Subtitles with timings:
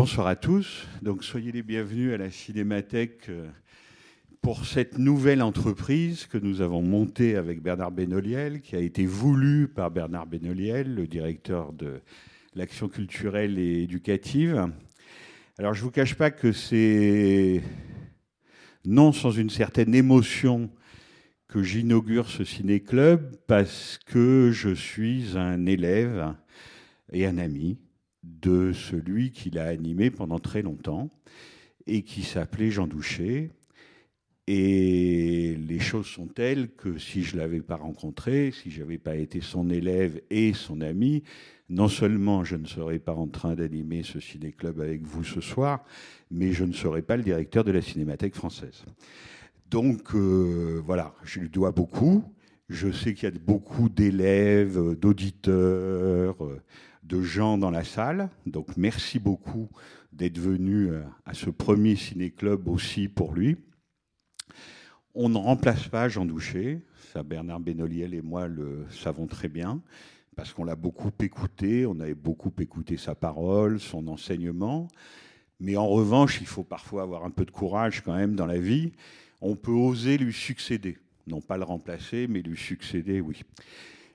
[0.00, 0.86] Bonsoir à tous.
[1.02, 3.46] Donc, soyez les bienvenus à la Cinémathèque euh,
[4.40, 9.68] pour cette nouvelle entreprise que nous avons montée avec Bernard Benoliel, qui a été voulue
[9.68, 12.00] par Bernard Benoliel, le directeur de
[12.54, 14.72] l'action culturelle et éducative.
[15.58, 17.62] Alors, je ne vous cache pas que c'est
[18.86, 20.70] non sans une certaine émotion
[21.46, 26.34] que j'inaugure ce ciné-club parce que je suis un élève
[27.12, 27.76] et un ami
[28.22, 31.10] de celui qui l'a animé pendant très longtemps
[31.86, 33.50] et qui s'appelait Jean Douché.
[34.46, 38.98] Et les choses sont telles que si je ne l'avais pas rencontré, si je n'avais
[38.98, 41.22] pas été son élève et son ami,
[41.68, 45.84] non seulement je ne serais pas en train d'animer ce ciné-club avec vous ce soir,
[46.30, 48.84] mais je ne serais pas le directeur de la Cinémathèque française.
[49.70, 52.24] Donc euh, voilà, je lui dois beaucoup.
[52.68, 56.60] Je sais qu'il y a beaucoup d'élèves, d'auditeurs, euh,
[57.02, 58.30] de gens dans la salle.
[58.46, 59.68] Donc merci beaucoup
[60.12, 63.56] d'être venu euh, à ce premier ciné-club aussi pour lui.
[65.14, 66.80] On ne remplace pas Jean Douché,
[67.12, 69.82] ça Bernard Benoliel et moi le savons très bien,
[70.36, 74.88] parce qu'on l'a beaucoup écouté, on avait beaucoup écouté sa parole, son enseignement.
[75.58, 78.58] Mais en revanche, il faut parfois avoir un peu de courage quand même dans la
[78.58, 78.92] vie.
[79.40, 83.42] On peut oser lui succéder, non pas le remplacer, mais lui succéder, oui.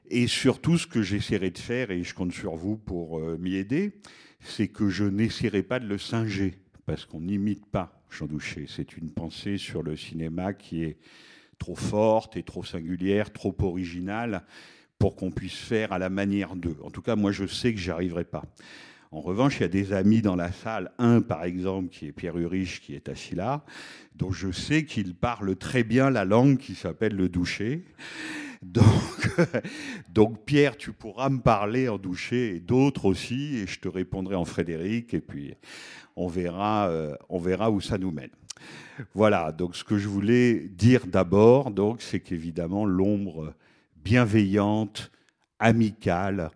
[0.09, 3.56] Et surtout, ce que j'essaierai de faire, et je compte sur vous pour euh, m'y
[3.56, 3.94] aider,
[4.39, 8.66] c'est que je n'essaierai pas de le singer, parce qu'on n'imite pas Jean Douché.
[8.68, 10.97] C'est une pensée sur le cinéma qui est
[11.57, 14.44] trop forte et trop singulière, trop originale,
[15.00, 16.78] pour qu'on puisse faire à la manière d'eux.
[16.84, 18.44] En tout cas, moi, je sais que j'y arriverai pas.
[19.12, 22.12] En revanche, il y a des amis dans la salle, un par exemple qui est
[22.12, 23.63] Pierre Urich, qui est assis là,
[24.16, 27.85] dont je sais qu'il parle très bien la langue qui s'appelle le douché.
[30.09, 34.35] Donc, Pierre, tu pourras me parler en douché et d'autres aussi, et je te répondrai
[34.35, 35.53] en Frédéric, et puis
[36.16, 38.31] on verra, euh, on verra où ça nous mène.
[39.13, 43.53] Voilà, donc ce que je voulais dire d'abord, donc, c'est qu'évidemment, l'ombre
[43.97, 45.11] bienveillante,
[45.59, 46.51] amicale,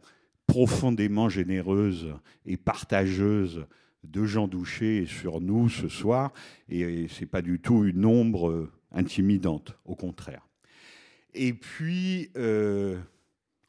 [0.47, 2.13] profondément généreuse
[2.45, 3.65] et partageuse
[4.03, 6.31] de Jean Douché est sur nous ce soir,
[6.69, 10.48] et c'est pas du tout une ombre intimidante, au contraire.
[11.33, 12.97] Et puis, euh,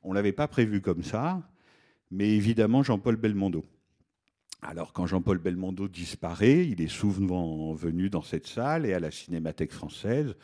[0.02, 1.42] on ne l'avait pas prévu comme ça,
[2.10, 3.64] mais évidemment Jean-Paul Belmondo.
[4.62, 9.10] Alors quand Jean-Paul Belmondo disparaît, il est souvent venu dans cette salle et à la
[9.10, 10.34] Cinémathèque française.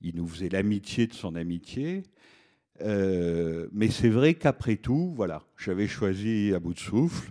[0.00, 2.02] Il nous faisait l'amitié de son amitié.
[2.80, 7.30] Euh, mais c'est vrai qu'après tout, voilà, j'avais choisi à bout de souffle.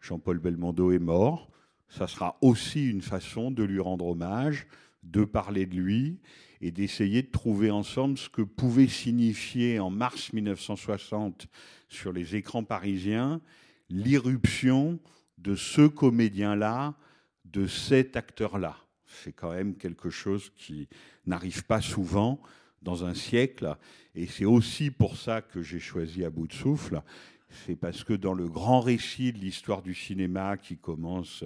[0.00, 1.50] Jean-Paul Belmondo est mort.
[1.88, 4.66] Ça sera aussi une façon de lui rendre hommage,
[5.02, 6.20] de parler de lui
[6.60, 11.46] et d'essayer de trouver ensemble ce que pouvait signifier en mars 1960
[11.88, 13.40] sur les écrans parisiens
[13.90, 14.98] l'irruption
[15.38, 16.94] de ce comédien-là,
[17.44, 18.76] de cet acteur-là.
[19.06, 20.88] C'est quand même quelque chose qui
[21.26, 22.40] n'arrive pas souvent
[22.82, 23.76] dans un siècle,
[24.14, 27.02] et c'est aussi pour ça que j'ai choisi à bout de souffle.
[27.66, 31.44] C'est parce que dans le grand récit de l'histoire du cinéma qui commence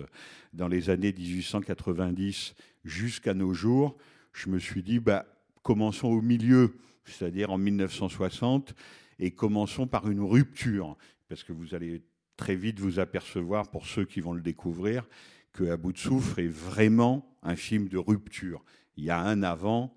[0.52, 2.54] dans les années 1890
[2.84, 3.96] jusqu'à nos jours,
[4.38, 5.26] je me suis dit, bah,
[5.62, 8.74] commençons au milieu, c'est-à-dire en 1960,
[9.18, 10.96] et commençons par une rupture,
[11.28, 12.02] parce que vous allez
[12.36, 15.08] très vite vous apercevoir, pour ceux qui vont le découvrir,
[15.52, 18.62] que À bout de souffle est vraiment un film de rupture.
[18.96, 19.92] Il y a un avant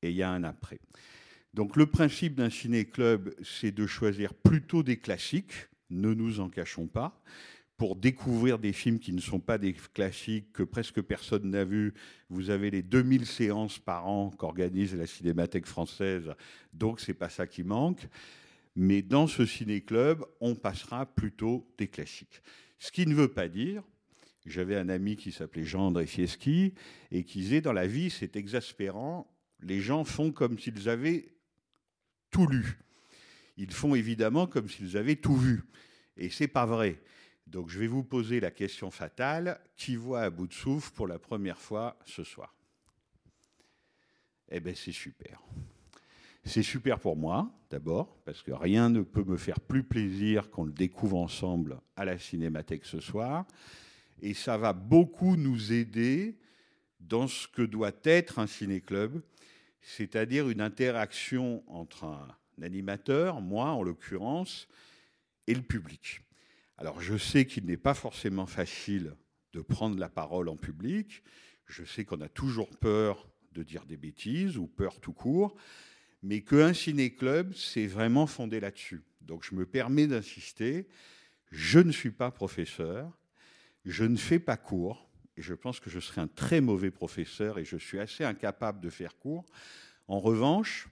[0.00, 0.78] et il y a un après.
[1.54, 6.86] Donc le principe d'un ciné-club, c'est de choisir plutôt des classiques, ne nous en cachons
[6.86, 7.20] pas,
[7.82, 11.94] pour découvrir des films qui ne sont pas des classiques que presque personne n'a vus.
[12.28, 16.32] Vous avez les 2000 séances par an qu'organise la Cinémathèque française,
[16.72, 18.06] donc c'est pas ça qui manque.
[18.76, 22.40] Mais dans ce ciné-club, on passera plutôt des classiques.
[22.78, 23.82] Ce qui ne veut pas dire,
[24.46, 26.74] j'avais un ami qui s'appelait Jean-André Fieschi
[27.10, 29.28] et qui disait dans la vie, c'est exaspérant,
[29.60, 31.34] les gens font comme s'ils avaient
[32.30, 32.78] tout lu.
[33.56, 35.64] Ils font évidemment comme s'ils avaient tout vu.
[36.16, 37.00] Et c'est pas vrai.
[37.52, 41.06] Donc je vais vous poser la question fatale qui voit à bout de souffle pour
[41.06, 42.54] la première fois ce soir?
[44.48, 45.42] Eh bien c'est super.
[46.44, 50.64] C'est super pour moi, d'abord, parce que rien ne peut me faire plus plaisir qu'on
[50.64, 53.44] le découvre ensemble à la Cinémathèque ce soir.
[54.22, 56.38] Et ça va beaucoup nous aider
[57.00, 59.22] dans ce que doit être un ciné-club,
[59.82, 64.68] c'est-à-dire une interaction entre un animateur, moi en l'occurrence,
[65.46, 66.22] et le public.
[66.78, 69.14] Alors je sais qu'il n'est pas forcément facile
[69.52, 71.22] de prendre la parole en public,
[71.66, 75.54] je sais qu'on a toujours peur de dire des bêtises ou peur tout court,
[76.22, 79.02] mais qu'un ciné-club, c'est vraiment fondé là-dessus.
[79.20, 80.88] Donc je me permets d'insister,
[81.50, 83.18] je ne suis pas professeur,
[83.84, 87.58] je ne fais pas cours, et je pense que je serai un très mauvais professeur
[87.58, 89.44] et je suis assez incapable de faire cours.
[90.08, 90.88] En revanche,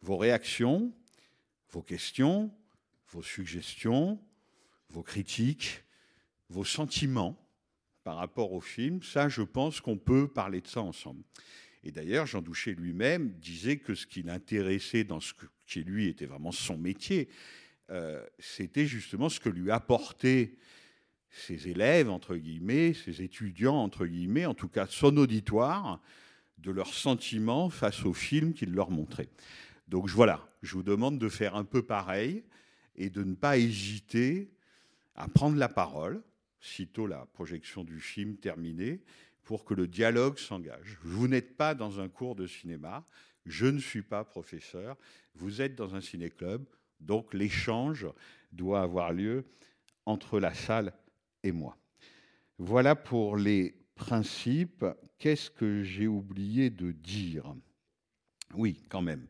[0.00, 0.92] vos réactions,
[1.70, 2.54] vos questions,
[3.10, 4.20] vos suggestions,
[4.92, 5.82] vos critiques,
[6.48, 7.38] vos sentiments
[8.04, 11.22] par rapport au film, ça, je pense qu'on peut parler de ça ensemble.
[11.84, 15.32] Et d'ailleurs, Jean Douché lui-même disait que ce qui l'intéressait dans ce
[15.66, 17.28] qui, lui, était vraiment son métier,
[17.90, 20.56] euh, c'était justement ce que lui apportait
[21.30, 26.00] ses élèves, entre guillemets, ses étudiants, entre guillemets, en tout cas son auditoire,
[26.58, 29.28] de leurs sentiments face au film qu'il leur montrait.
[29.88, 32.44] Donc voilà, je vous demande de faire un peu pareil
[32.94, 34.52] et de ne pas hésiter
[35.14, 36.22] à prendre la parole,
[36.60, 39.00] sitôt la projection du film terminée,
[39.44, 40.98] pour que le dialogue s'engage.
[41.02, 43.04] Vous n'êtes pas dans un cours de cinéma,
[43.44, 44.96] je ne suis pas professeur,
[45.34, 46.64] vous êtes dans un ciné-club,
[47.00, 48.06] donc l'échange
[48.52, 49.44] doit avoir lieu
[50.06, 50.92] entre la salle
[51.42, 51.76] et moi.
[52.58, 54.84] Voilà pour les principes.
[55.18, 57.54] Qu'est-ce que j'ai oublié de dire?
[58.54, 59.26] Oui, quand même.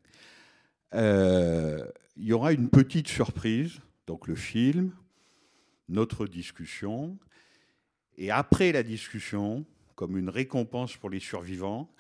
[0.95, 1.87] Euh,
[2.17, 4.93] il y aura une petite surprise, donc le film,
[5.93, 7.19] notre discussion,
[8.17, 11.91] et après la discussion, comme une récompense pour les survivants,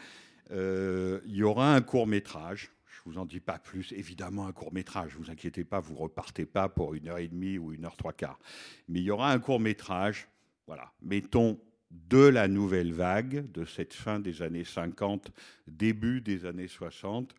[0.51, 2.71] euh, il y aura un court métrage.
[2.87, 3.93] Je ne vous en dis pas plus.
[3.93, 5.17] Évidemment, un court métrage.
[5.19, 8.13] Vous inquiétez pas, vous repartez pas pour une heure et demie ou une heure trois
[8.13, 8.39] quarts.
[8.89, 10.29] Mais il y aura un court métrage.
[10.67, 10.93] Voilà.
[11.01, 11.59] Mettons
[11.91, 15.31] de la nouvelle vague, de cette fin des années 50,
[15.67, 17.35] début des années 60,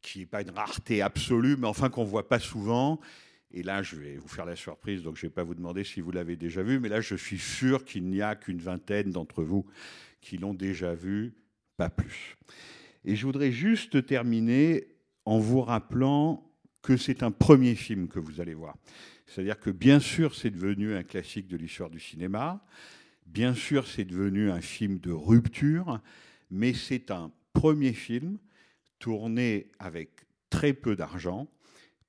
[0.00, 3.00] qui n'est pas une rareté absolue, mais enfin qu'on voit pas souvent.
[3.56, 5.84] Et là, je vais vous faire la surprise, donc je ne vais pas vous demander
[5.84, 9.12] si vous l'avez déjà vu, mais là, je suis sûr qu'il n'y a qu'une vingtaine
[9.12, 9.64] d'entre vous
[10.20, 11.34] qui l'ont déjà vu,
[11.76, 12.34] pas plus.
[13.04, 14.88] Et je voudrais juste terminer
[15.24, 16.50] en vous rappelant
[16.82, 18.76] que c'est un premier film que vous allez voir.
[19.28, 22.66] C'est-à-dire que bien sûr, c'est devenu un classique de l'histoire du cinéma,
[23.24, 26.00] bien sûr, c'est devenu un film de rupture,
[26.50, 28.36] mais c'est un premier film
[28.98, 30.10] tourné avec
[30.50, 31.48] très peu d'argent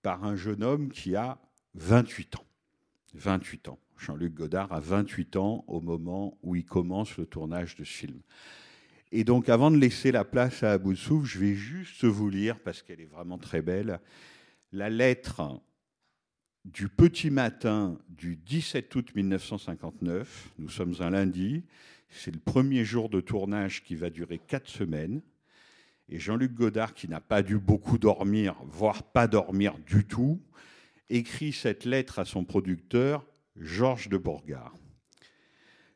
[0.05, 1.39] par un jeune homme qui a
[1.73, 2.45] 28 ans.
[3.15, 3.79] 28 ans.
[3.97, 8.21] Jean-Luc Godard a 28 ans au moment où il commence le tournage de ce film.
[9.11, 12.59] Et donc, avant de laisser la place à Abou Souf, je vais juste vous lire,
[12.59, 13.99] parce qu'elle est vraiment très belle,
[14.71, 15.59] la lettre
[16.65, 20.51] du petit matin du 17 août 1959.
[20.59, 21.63] Nous sommes un lundi.
[22.09, 25.23] C'est le premier jour de tournage qui va durer quatre semaines.
[26.09, 30.39] Et Jean-Luc Godard, qui n'a pas dû beaucoup dormir, voire pas dormir du tout,
[31.09, 33.25] écrit cette lettre à son producteur,
[33.55, 34.73] Georges de Bourgard.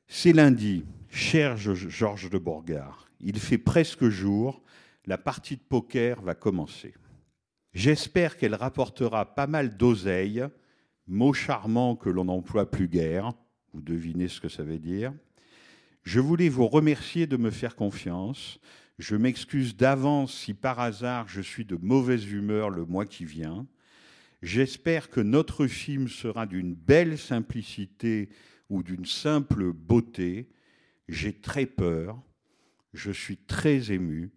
[0.07, 4.63] C'est lundi, cher Georges de Bourgard, il fait presque jour,
[5.05, 6.93] la partie de poker va commencer.
[7.73, 10.43] J'espère qu'elle rapportera pas mal d'oseille,
[11.05, 13.33] mot charmant que l'on n'emploie plus guère,
[13.73, 15.13] vous devinez ce que ça veut dire.
[16.03, 18.59] Je voulais vous remercier de me faire confiance.
[18.99, 23.65] Je m'excuse d'avance si par hasard je suis de mauvaise humeur le mois qui vient.
[24.41, 28.27] J'espère que notre film sera d'une belle simplicité
[28.69, 30.49] ou d'une simple beauté.
[31.07, 32.21] J'ai très peur,
[32.93, 34.31] je suis très ému,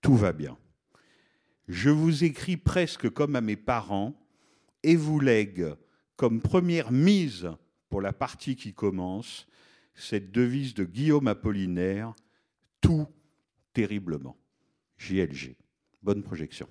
[0.00, 0.56] tout va bien.
[1.66, 4.14] Je vous écris presque comme à mes parents
[4.84, 5.74] et vous lègue
[6.14, 7.50] comme première mise
[7.88, 9.48] pour la partie qui commence
[9.96, 12.14] cette devise de Guillaume Apollinaire,
[12.80, 13.08] tout
[13.72, 14.36] terriblement.
[14.98, 15.56] JLG.
[16.02, 16.68] Bonne projection.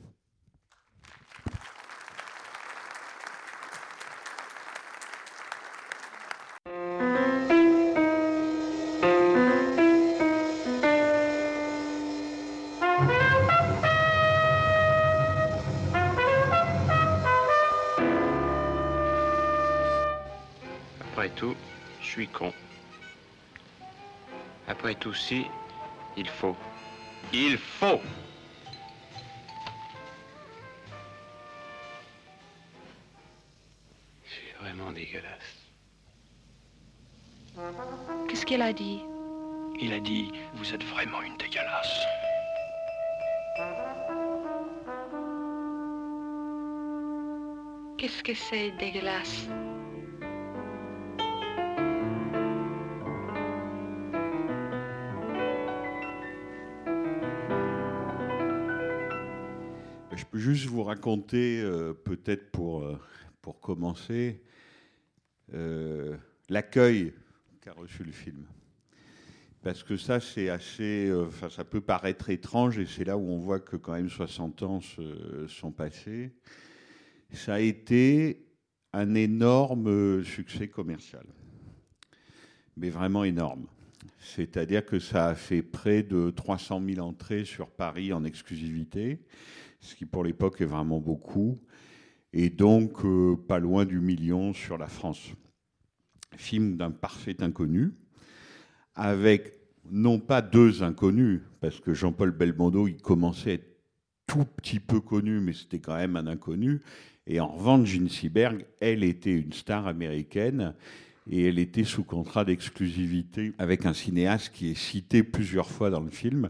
[24.67, 25.46] Après tout, si,
[26.17, 26.55] il faut.
[27.34, 28.02] Il faut.
[34.26, 35.30] C'est vraiment dégueulasse.
[38.28, 39.02] Qu'est-ce qu'il a dit?
[39.80, 42.06] Il a dit, vous êtes vraiment une dégueulasse.
[47.98, 49.48] Qu'est-ce que c'est dégueulasse?
[60.22, 62.96] Je peux juste vous raconter, euh, peut-être pour, euh,
[63.42, 64.44] pour commencer,
[65.56, 66.16] euh,
[66.48, 67.12] l'accueil
[67.60, 68.46] qu'a reçu le film.
[69.63, 71.12] Parce que ça, c'est assez.
[71.12, 74.62] Enfin, ça peut paraître étrange, et c'est là où on voit que quand même 60
[74.62, 76.36] ans se- sont passés.
[77.34, 78.46] Ça a été
[78.94, 81.25] un énorme succès commercial.
[82.78, 83.66] Mais vraiment énorme.
[84.20, 89.20] C'est-à-dire que ça a fait près de 300 000 entrées sur Paris en exclusivité,
[89.82, 91.60] ce qui pour l'époque est vraiment beaucoup,
[92.34, 95.32] et donc euh, pas loin du million sur la France.
[96.38, 97.94] Film d'un parfait inconnu,
[98.96, 99.54] avec
[99.90, 103.72] non pas deux inconnus, parce que Jean-Paul Belmondo, il commençait à être
[104.28, 106.80] tout petit peu connu, mais c'était quand même un inconnu.
[107.28, 110.74] Et en revanche, Jean Seberg, elle était une star américaine
[111.30, 116.00] et elle était sous contrat d'exclusivité avec un cinéaste qui est cité plusieurs fois dans
[116.00, 116.50] le film,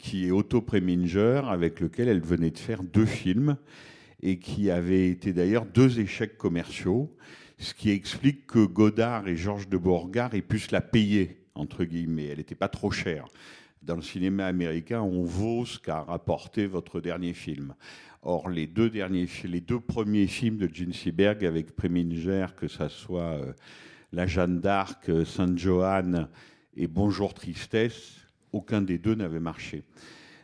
[0.00, 3.56] qui est Otto Preminger, avec lequel elle venait de faire deux films
[4.22, 7.14] et qui avait été d'ailleurs deux échecs commerciaux,
[7.58, 11.84] ce qui explique que Godard et Georges de Beauregard aient pu se la payer, entre
[11.84, 12.26] guillemets.
[12.26, 13.26] Elle n'était pas trop chère.
[13.82, 17.74] Dans le cinéma américain, on vaut ce qu'a rapporté votre dernier film.
[18.22, 18.90] Or, les deux,
[19.80, 23.52] premiers films de Gene Seberg avec Preminger, que ça soit euh,
[24.12, 26.28] La Jeanne d'Arc, euh, Sainte Johanne
[26.76, 28.19] et Bonjour Tristesse,
[28.52, 29.84] aucun des deux n'avait marché.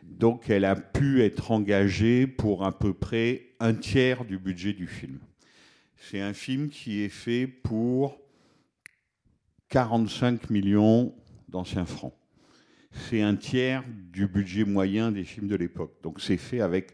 [0.03, 4.87] Donc, elle a pu être engagée pour à peu près un tiers du budget du
[4.87, 5.19] film.
[5.97, 8.19] C'est un film qui est fait pour
[9.69, 11.13] 45 millions
[11.49, 12.13] d'anciens francs.
[12.91, 15.95] C'est un tiers du budget moyen des films de l'époque.
[16.01, 16.93] Donc c'est fait avec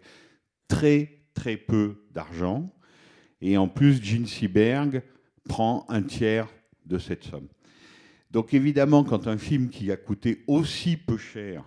[0.67, 2.73] très très peu d'argent.
[3.41, 5.03] Et en plus, Gene Seberg
[5.47, 6.47] prend un tiers
[6.85, 7.47] de cette somme.
[8.33, 11.63] Donc évidemment, quand un film qui a coûté aussi peu cher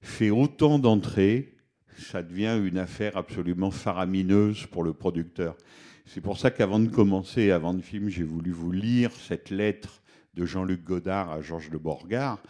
[0.00, 1.56] fait autant d'entrées,
[1.98, 5.58] ça devient une affaire absolument faramineuse pour le producteur.
[6.06, 10.02] C'est pour ça qu'avant de commencer, avant le film, j'ai voulu vous lire cette lettre
[10.32, 12.42] de Jean-Luc Godard à Georges de Borgard,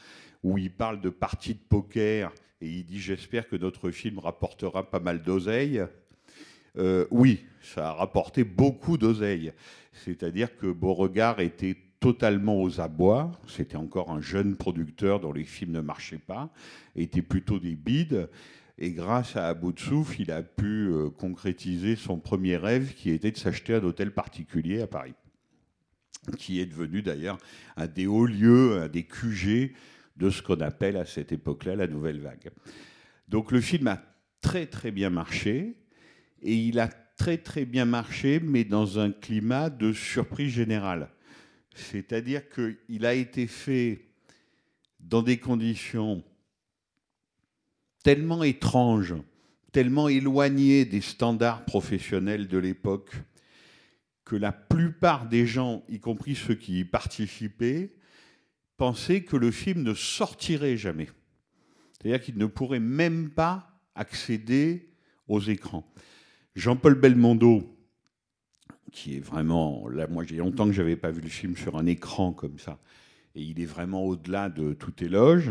[0.45, 4.88] où il parle de parties de poker et il dit J'espère que notre film rapportera
[4.88, 5.85] pas mal d'oseille.
[6.79, 9.53] Euh, oui, ça a rapporté beaucoup d'oseille.
[9.93, 13.33] C'est-à-dire que Beauregard était totalement aux abois.
[13.49, 16.53] C'était encore un jeune producteur dont les films ne marchaient pas,
[16.97, 18.29] étaient plutôt des bides.
[18.77, 23.11] Et grâce à bout de souffle, il a pu euh, concrétiser son premier rêve qui
[23.11, 25.15] était de s'acheter un hôtel particulier à Paris,
[26.39, 27.39] qui est devenu d'ailleurs
[27.77, 29.75] un des hauts lieux, un des QG
[30.17, 32.51] de ce qu'on appelle à cette époque-là la nouvelle vague.
[33.29, 34.03] Donc le film a
[34.41, 35.77] très très bien marché
[36.43, 41.09] et il a très très bien marché, mais dans un climat de surprise générale.
[41.75, 44.07] C'est-à-dire qu'il a été fait
[45.00, 46.25] dans des conditions
[48.02, 49.14] tellement étranges,
[49.73, 53.12] tellement éloignées des standards professionnels de l'époque,
[54.25, 57.93] que la plupart des gens, y compris ceux qui y participaient,
[58.76, 61.09] pensaient que le film ne sortirait jamais.
[61.93, 64.88] C'est-à-dire qu'il ne pourrait même pas accéder
[65.28, 65.90] aux écrans.
[66.54, 67.74] Jean-Paul Belmondo,
[68.95, 71.77] qui est vraiment, là, moi j'ai longtemps que je n'avais pas vu le film sur
[71.77, 72.79] un écran comme ça,
[73.35, 75.51] et il est vraiment au-delà de tout éloge,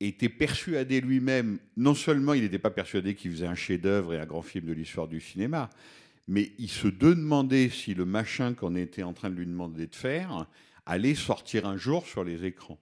[0.00, 4.24] était persuadé lui-même, non seulement il n'était pas persuadé qu'il faisait un chef-d'œuvre et un
[4.24, 5.68] grand film de l'histoire du cinéma,
[6.26, 9.94] mais il se demandait si le machin qu'on était en train de lui demander de
[9.94, 10.46] faire
[10.86, 12.78] allait sortir un jour sur les écrans.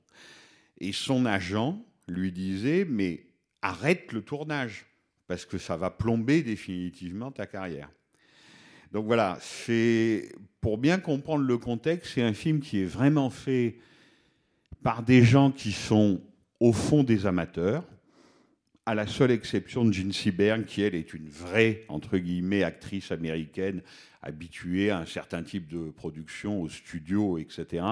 [0.79, 3.27] Et son agent lui disait, mais
[3.63, 4.87] arrête le tournage,
[5.27, 7.91] parce que ça va plomber définitivement ta carrière.
[8.95, 10.29] Donc voilà, c'est
[10.61, 13.75] pour bien comprendre le contexte, c'est un film qui est vraiment fait
[14.85, 16.21] par des gens qui sont
[16.61, 17.83] au fond des amateurs,
[18.87, 23.11] à la seule exception de Jean Seberg, qui elle est une vraie, entre guillemets, actrice
[23.11, 23.83] américaine
[24.23, 27.85] habituée à un certain type de production au studio, etc.,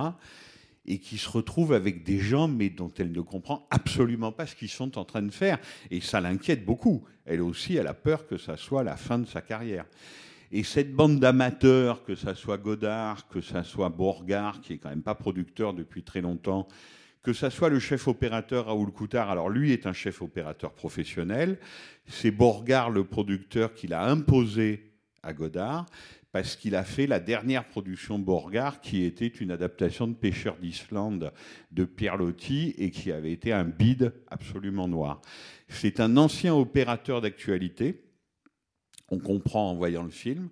[0.86, 4.54] et qui se retrouve avec des gens, mais dont elle ne comprend absolument pas ce
[4.54, 5.58] qu'ils sont en train de faire.
[5.90, 7.02] Et ça l'inquiète beaucoup.
[7.24, 9.84] Elle aussi, elle a peur que ça soit la fin de sa carrière.
[10.54, 14.90] Et cette bande d'amateurs, que ça soit Godard, que ça soit Borgard, qui est quand
[14.90, 16.68] même pas producteur depuis très longtemps,
[17.22, 21.58] que ça soit le chef opérateur Raoul Coutard, alors lui est un chef opérateur professionnel,
[22.06, 24.92] c'est Borgard le producteur qui l'a imposé
[25.22, 25.86] à Godard,
[26.32, 31.32] parce qu'il a fait la dernière production Borgard, qui était une adaptation de Pêcheurs d'Islande
[31.70, 35.22] de Pierre Loti, et qui avait été un bide absolument noir.
[35.68, 38.02] C'est un ancien opérateur d'actualité,
[39.12, 40.48] on comprend en voyant le film,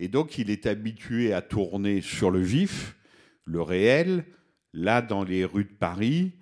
[0.00, 2.96] Et donc, il est habitué à tourner sur le vif,
[3.44, 4.24] le réel,
[4.72, 6.32] là, dans les rues de Paris,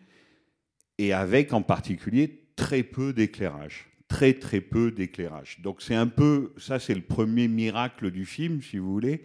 [0.98, 3.88] et avec en particulier très peu d'éclairage.
[4.08, 5.60] Très, très peu d'éclairage.
[5.62, 9.22] Donc, c'est un peu, ça, c'est le premier miracle du film, si vous voulez.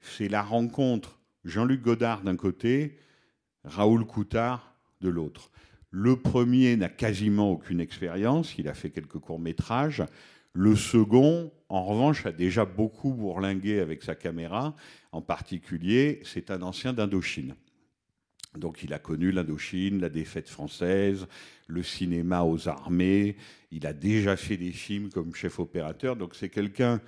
[0.00, 2.98] C'est la rencontre Jean-Luc Godard d'un côté,
[3.62, 5.52] Raoul Coutard de l'autre.
[5.90, 10.02] Le premier n'a quasiment aucune expérience, il a fait quelques courts-métrages.
[10.58, 14.74] Le second, en revanche, a déjà beaucoup bourlingué avec sa caméra.
[15.12, 17.54] En particulier, c'est un ancien d'Indochine.
[18.56, 21.26] Donc il a connu l'Indochine, la défaite française,
[21.66, 23.36] le cinéma aux armées.
[23.70, 26.16] Il a déjà fait des films comme chef opérateur.
[26.16, 27.02] Donc c'est quelqu'un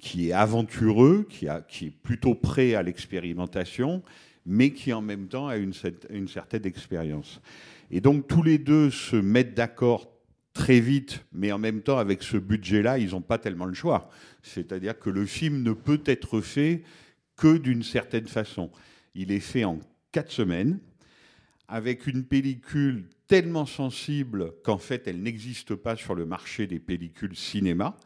[0.00, 4.02] qui est aventureux, qui, est plutôt prêt à l'expérimentation,
[4.44, 7.40] mais qui en même temps a une certaine expérience.
[7.92, 10.10] Et donc tous les deux se mettent d'accord
[10.52, 14.10] très vite, mais en même temps avec ce budget-là, ils n'ont pas tellement le choix.
[14.42, 16.82] C'est-à-dire que le film ne peut être fait
[17.36, 18.70] que d'une certaine façon.
[19.14, 19.78] Il est fait en
[20.12, 20.78] quatre semaines,
[21.68, 27.36] avec une pellicule tellement sensible qu'en fait elle n'existe pas sur le marché des pellicules
[27.36, 27.96] cinéma.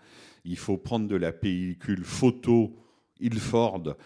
[0.44, 2.76] Il faut prendre de la pellicule photo
[3.20, 3.96] Ilford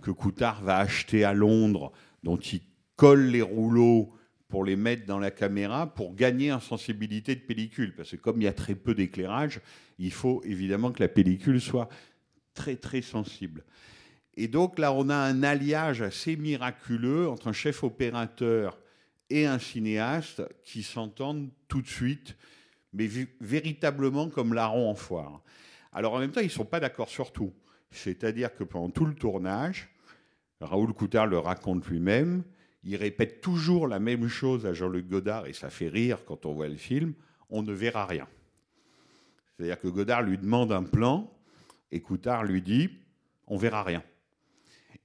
[0.00, 2.62] que Coutard va acheter à Londres, dont il
[2.96, 4.14] colle les rouleaux
[4.52, 7.94] pour les mettre dans la caméra pour gagner en sensibilité de pellicule.
[7.96, 9.62] Parce que comme il y a très peu d'éclairage,
[9.98, 11.88] il faut évidemment que la pellicule soit
[12.52, 13.64] très très sensible.
[14.34, 18.78] Et donc là, on a un alliage assez miraculeux entre un chef opérateur
[19.30, 22.36] et un cinéaste qui s'entendent tout de suite,
[22.92, 23.08] mais
[23.40, 25.40] véritablement comme larron en foire.
[25.94, 27.54] Alors en même temps, ils ne sont pas d'accord sur tout.
[27.90, 29.88] C'est-à-dire que pendant tout le tournage,
[30.60, 32.44] Raoul Coutard le raconte lui-même,
[32.84, 36.52] il répète toujours la même chose à Jean-Luc Godard, et ça fait rire quand on
[36.52, 37.14] voit le film,
[37.48, 38.26] on ne verra rien.
[39.56, 41.32] C'est-à-dire que Godard lui demande un plan,
[41.90, 42.90] et Coutard lui dit,
[43.46, 44.02] on verra rien.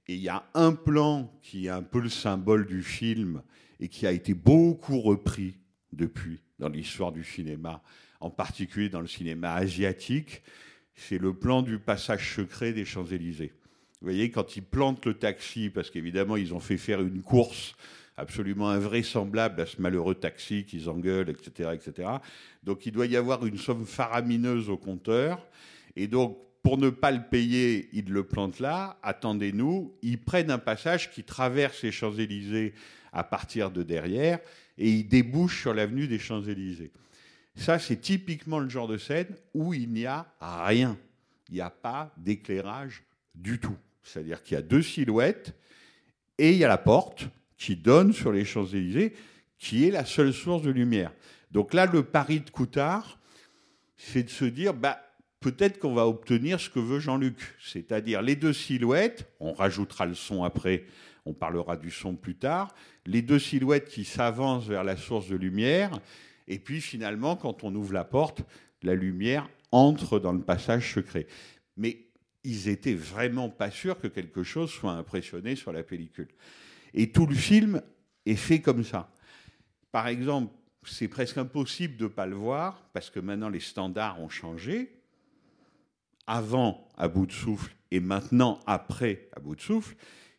[0.06, 3.42] Et il y a un plan qui est un peu le symbole du film
[3.78, 5.58] et qui a été beaucoup repris
[5.92, 7.82] depuis dans l'histoire du cinéma,
[8.20, 10.42] en particulier dans le cinéma asiatique,
[10.94, 13.52] c'est le plan du passage secret des Champs-Élysées.
[14.00, 17.74] Vous voyez, quand ils plantent le taxi, parce qu'évidemment, ils ont fait faire une course
[18.16, 22.08] absolument invraisemblable à ce malheureux taxi qu'ils engueulent, etc., etc.
[22.62, 25.46] Donc, il doit y avoir une somme faramineuse au compteur.
[25.96, 28.98] Et donc, pour ne pas le payer, ils le plantent là.
[29.02, 29.94] Attendez-nous.
[30.02, 32.74] Ils prennent un passage qui traverse les Champs-Élysées
[33.12, 34.38] à partir de derrière
[34.76, 36.92] et ils débouchent sur l'avenue des Champs-Élysées.
[37.56, 40.96] Ça, c'est typiquement le genre de scène où il n'y a rien.
[41.48, 43.02] Il n'y a pas d'éclairage
[43.34, 43.76] du tout.
[44.02, 45.54] C'est-à-dire qu'il y a deux silhouettes
[46.38, 49.14] et il y a la porte qui donne sur les Champs-Élysées,
[49.58, 51.12] qui est la seule source de lumière.
[51.50, 53.18] Donc là, le pari de Coutard,
[53.96, 55.00] c'est de se dire, bah,
[55.40, 60.14] peut-être qu'on va obtenir ce que veut Jean-Luc, c'est-à-dire les deux silhouettes, on rajoutera le
[60.14, 60.84] son après,
[61.24, 62.74] on parlera du son plus tard,
[63.06, 65.98] les deux silhouettes qui s'avancent vers la source de lumière,
[66.46, 68.42] et puis finalement, quand on ouvre la porte,
[68.82, 71.26] la lumière entre dans le passage secret.
[71.76, 72.07] Mais
[72.48, 76.28] ils étaient vraiment pas sûrs que quelque chose soit impressionné sur la pellicule.
[76.94, 77.82] Et tout le film
[78.24, 79.12] est fait comme ça.
[79.92, 84.18] Par exemple, c'est presque impossible de ne pas le voir parce que maintenant les standards
[84.20, 84.94] ont changé.
[86.26, 89.94] Avant à bout de souffle et maintenant après à bout de souffle,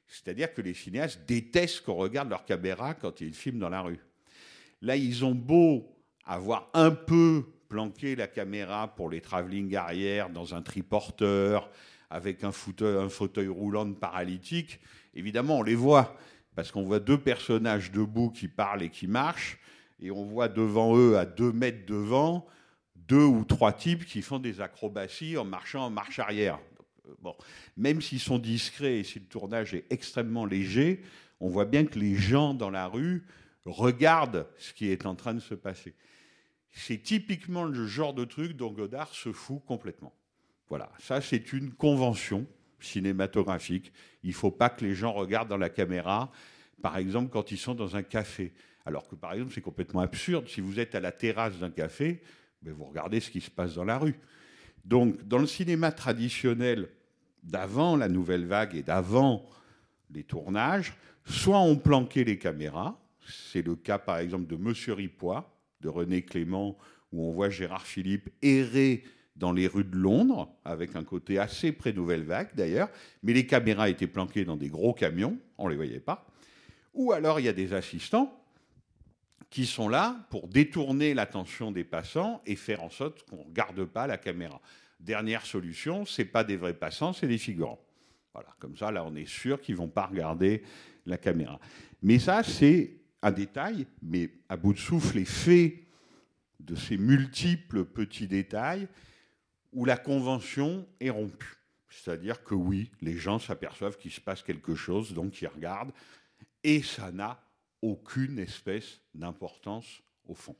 [0.08, 4.00] c'est-à-dire que les cinéastes détestent qu'on regarde leur caméra quand ils filment dans la rue.
[4.82, 5.95] Là, ils ont beau
[6.26, 11.69] avoir un peu planqué la caméra pour les travelling arrière dans un triporteur,
[12.10, 14.80] avec un fauteuil, roulant de paralytique,
[15.13, 16.17] évidemment, on les voit,
[16.56, 19.60] parce qu'on voit deux personnages debout qui parlent et qui marchent,
[20.02, 22.48] et on voit devant eux, à deux mètres devant,
[22.95, 26.60] deux ou trois types qui font des acrobaties en marchant en marche arrière.
[27.22, 27.36] Bon,
[27.76, 31.02] même s'ils sont discrets et si le tournage est extrêmement léger,
[31.39, 33.26] on voit bien que les gens dans la rue
[33.65, 35.95] regardent ce qui est en train de se passer.
[36.72, 40.13] C'est typiquement le genre de truc dont Godard se fout complètement.
[40.70, 42.46] Voilà, ça c'est une convention
[42.80, 43.92] cinématographique.
[44.24, 46.32] Il ne faut pas que les gens regardent dans la caméra,
[46.82, 48.54] par exemple quand ils sont dans un café.
[48.86, 50.48] Alors que par exemple c'est complètement absurde.
[50.48, 52.22] Si vous êtes à la terrasse d'un café,
[52.62, 54.16] ben, vous regardez ce qui se passe dans la rue.
[54.86, 56.90] Donc dans le cinéma traditionnel
[57.44, 59.46] d'avant la nouvelle vague et d'avant
[60.12, 60.94] les tournages,
[61.26, 66.24] soit on planquait les caméras, c'est le cas par exemple de Monsieur Ripois, de René
[66.24, 66.78] Clément,
[67.12, 69.04] où on voit Gérard Philippe errer
[69.39, 72.89] dans les rues de Londres, avec un côté assez pré-nouvelle vague d'ailleurs,
[73.23, 76.28] mais les caméras étaient planquées dans des gros camions, on ne les voyait pas.
[76.93, 78.36] Ou alors il y a des assistants
[79.49, 83.86] qui sont là pour détourner l'attention des passants et faire en sorte qu'on ne regarde
[83.86, 84.62] pas la caméra.
[84.99, 87.80] Dernière solution, ce n'est pas des vrais passants, c'est des figurants.
[88.34, 90.62] Voilà, comme ça, là, on est sûr qu'ils ne vont pas regarder
[91.06, 91.60] la caméra.
[92.04, 95.73] Mais ça, c'est un détail, mais à bout de souffle, les faits
[96.60, 98.88] de ces multiples petits détails
[99.74, 101.58] où la convention est rompue.
[101.90, 105.92] C'est-à-dire que oui, les gens s'aperçoivent qu'il se passe quelque chose, donc ils regardent,
[106.64, 107.42] et ça n'a
[107.82, 110.56] aucune espèce d'importance au fond.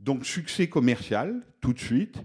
[0.00, 2.18] Donc succès commercial, tout de suite.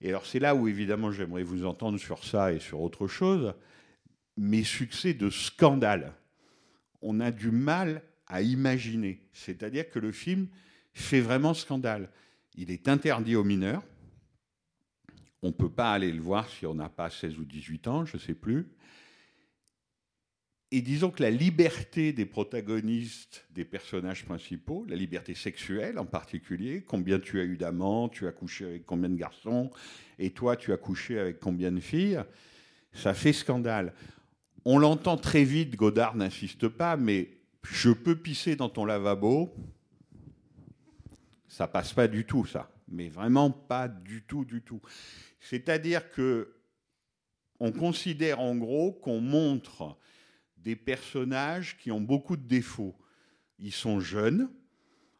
[0.00, 3.54] Et alors c'est là où évidemment j'aimerais vous entendre sur ça et sur autre chose,
[4.36, 6.14] mais succès de scandale.
[7.02, 9.20] On a du mal à imaginer.
[9.32, 10.48] C'est-à-dire que le film
[10.92, 12.10] fait vraiment scandale.
[12.56, 13.82] Il est interdit aux mineurs.
[15.44, 18.06] On ne peut pas aller le voir si on n'a pas 16 ou 18 ans,
[18.06, 18.66] je ne sais plus.
[20.70, 26.80] Et disons que la liberté des protagonistes, des personnages principaux, la liberté sexuelle en particulier,
[26.80, 29.70] combien tu as eu d'amants, tu as couché avec combien de garçons,
[30.18, 32.22] et toi tu as couché avec combien de filles,
[32.94, 33.92] ça fait scandale.
[34.64, 37.28] On l'entend très vite, Godard n'insiste pas, mais
[37.64, 39.54] je peux pisser dans ton lavabo,
[41.48, 42.70] ça passe pas du tout, ça.
[42.88, 44.80] Mais vraiment pas du tout, du tout.
[45.44, 46.54] C'est-à-dire que
[47.60, 49.96] on considère en gros qu'on montre
[50.56, 52.94] des personnages qui ont beaucoup de défauts.
[53.58, 54.48] Ils sont jeunes.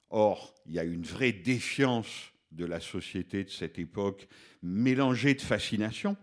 [0.08, 4.26] Or, il y a une vraie défiance de la société de cette époque,
[4.62, 6.16] mélangée de fascination.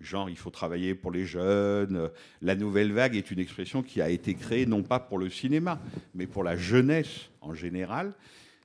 [0.00, 2.10] Genre, il faut travailler pour les jeunes.
[2.42, 5.80] La nouvelle vague est une expression qui a été créée non pas pour le cinéma,
[6.14, 8.12] mais pour la jeunesse en général.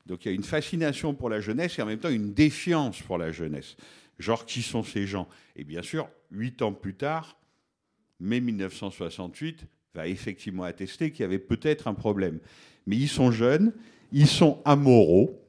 [0.05, 3.01] Donc il y a une fascination pour la jeunesse et en même temps une défiance
[3.01, 3.77] pour la jeunesse.
[4.21, 5.27] Genre, qui sont ces gens?
[5.55, 7.37] Et bien sûr, huit ans plus tard,
[8.19, 12.39] mai 1968, va effectivement attester qu'il y avait peut-être un problème.
[12.85, 13.73] Mais ils sont jeunes,
[14.11, 15.41] ils sont amoraux,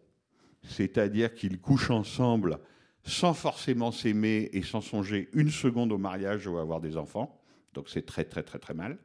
[0.64, 2.58] c'est-à-dire qu'ils couchent ensemble
[3.04, 7.40] sans forcément s'aimer et sans songer une seconde au mariage ou à avoir des enfants.
[7.74, 8.98] Donc c'est très très très très mal.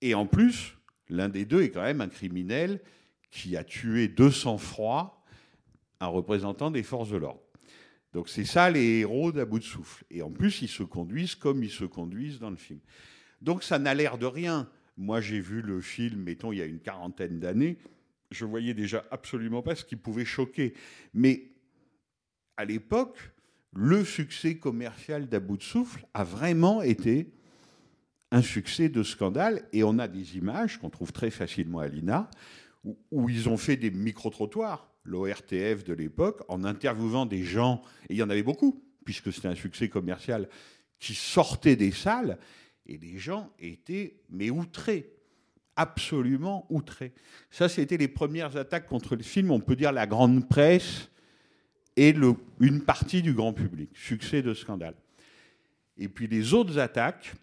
[0.00, 0.76] Et en plus,
[1.08, 2.80] l'un des deux est quand même un criminel
[3.30, 5.24] qui a tué de sang-froid
[6.00, 7.40] un représentant des forces de l'ordre.
[8.16, 10.02] Donc c'est ça les héros d'à bout de souffle.
[10.10, 12.80] Et en plus, ils se conduisent comme ils se conduisent dans le film.
[13.42, 14.70] Donc ça n'a l'air de rien.
[14.96, 17.76] Moi, j'ai vu le film, mettons, il y a une quarantaine d'années.
[18.30, 20.72] Je voyais déjà absolument pas ce qui pouvait choquer.
[21.12, 21.50] Mais
[22.56, 23.18] à l'époque,
[23.74, 27.34] le succès commercial d'à bout de souffle a vraiment été
[28.30, 29.68] un succès de scandale.
[29.74, 32.30] Et on a des images qu'on trouve très facilement à l'INA,
[33.10, 38.16] où ils ont fait des micro-trottoirs, l'ORTF de l'époque, en interviewant des gens, et il
[38.16, 40.48] y en avait beaucoup, puisque c'était un succès commercial,
[40.98, 42.38] qui sortaient des salles
[42.86, 45.12] et les gens étaient, mais outrés,
[45.76, 47.12] absolument outrés.
[47.50, 51.10] Ça, c'était les premières attaques contre le film, on peut dire la grande presse
[51.96, 52.14] et
[52.60, 53.90] une partie du grand public.
[53.94, 54.94] Succès de scandale.
[55.98, 57.34] Et puis les autres attaques,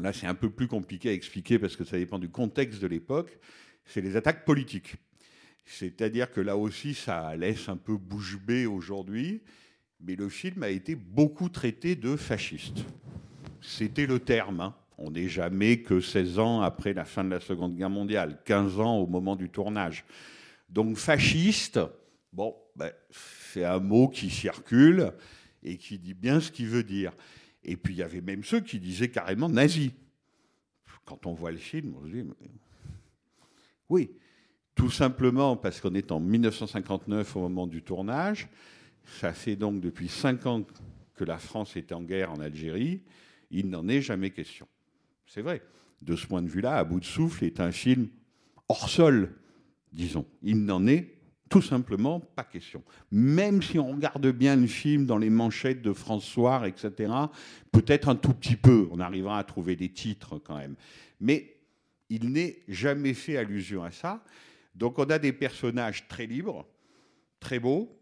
[0.00, 2.88] là c'est un peu plus compliqué à expliquer parce que ça dépend du contexte de
[2.88, 3.38] l'époque,
[3.84, 4.96] c'est les attaques politiques.
[5.64, 9.42] C'est-à-dire que là aussi, ça laisse un peu bouche bée aujourd'hui,
[10.00, 12.84] mais le film a été beaucoup traité de fasciste.
[13.60, 14.60] C'était le terme.
[14.60, 14.74] Hein.
[14.98, 18.80] On n'est jamais que 16 ans après la fin de la Seconde Guerre mondiale, 15
[18.80, 20.04] ans au moment du tournage.
[20.68, 21.80] Donc fasciste,
[22.32, 25.12] bon, ben, c'est un mot qui circule
[25.62, 27.12] et qui dit bien ce qu'il veut dire.
[27.64, 29.92] Et puis il y avait même ceux qui disaient carrément nazi.
[31.04, 32.24] Quand on voit le film, on se dit,
[33.88, 34.10] oui,
[34.74, 38.48] tout simplement parce qu'on est en 1959 au moment du tournage.
[39.20, 40.64] Ça fait donc depuis cinq ans
[41.14, 43.02] que la France est en guerre en Algérie
[43.52, 44.66] il n'en est jamais question.
[45.26, 45.62] C'est vrai.
[46.00, 48.08] De ce point de vue-là, À bout de souffle est un film
[48.68, 49.36] hors sol,
[49.92, 50.26] disons.
[50.42, 51.14] Il n'en est
[51.48, 52.82] tout simplement pas question.
[53.10, 57.12] Même si on regarde bien le film dans les manchettes de François, etc.,
[57.70, 60.74] peut-être un tout petit peu, on arrivera à trouver des titres quand même.
[61.20, 61.56] Mais
[62.08, 64.24] il n'est jamais fait allusion à ça.
[64.74, 66.66] Donc on a des personnages très libres,
[67.40, 67.98] très beaux,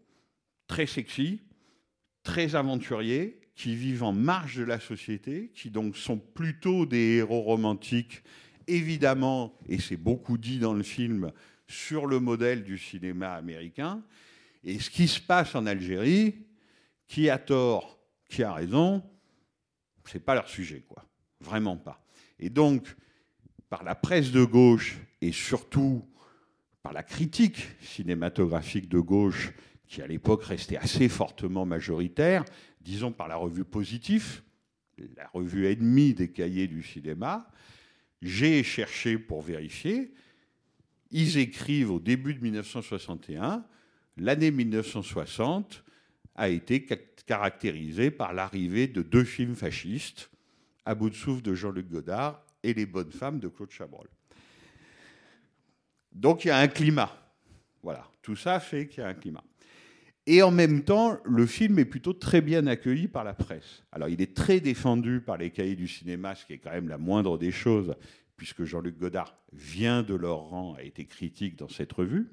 [0.67, 1.41] très sexy,
[2.23, 7.41] très aventuriers, qui vivent en marge de la société, qui donc sont plutôt des héros
[7.41, 8.23] romantiques,
[8.67, 11.31] évidemment, et c'est beaucoup dit dans le film,
[11.67, 14.03] sur le modèle du cinéma américain.
[14.63, 16.45] Et ce qui se passe en Algérie,
[17.07, 19.03] qui a tort, qui a raison,
[20.05, 21.05] c'est pas leur sujet, quoi.
[21.39, 22.03] Vraiment pas.
[22.39, 22.95] Et donc,
[23.69, 26.05] par la presse de gauche et surtout
[26.83, 29.51] par la critique cinématographique de gauche,
[29.87, 32.45] qui à l'époque restait assez fortement majoritaire,
[32.81, 34.43] disons par la revue Positif,
[35.15, 37.49] la revue ennemie des cahiers du cinéma,
[38.21, 40.13] j'ai cherché pour vérifier.
[41.11, 43.65] Ils écrivent au début de 1961,
[44.17, 45.83] l'année 1960
[46.35, 46.85] a été
[47.25, 50.29] caractérisée par l'arrivée de deux films fascistes,
[50.85, 54.07] À bout de souffle de Jean-Luc Godard et Les bonnes femmes de Claude Chabrol.
[56.11, 57.11] Donc il y a un climat.
[57.83, 59.43] Voilà, tout ça fait qu'il y a un climat.
[60.27, 63.83] Et en même temps, le film est plutôt très bien accueilli par la presse.
[63.91, 66.89] Alors il est très défendu par les cahiers du cinéma, ce qui est quand même
[66.89, 67.95] la moindre des choses,
[68.37, 72.29] puisque Jean-Luc Godard vient de leur rang, a été critique dans cette revue.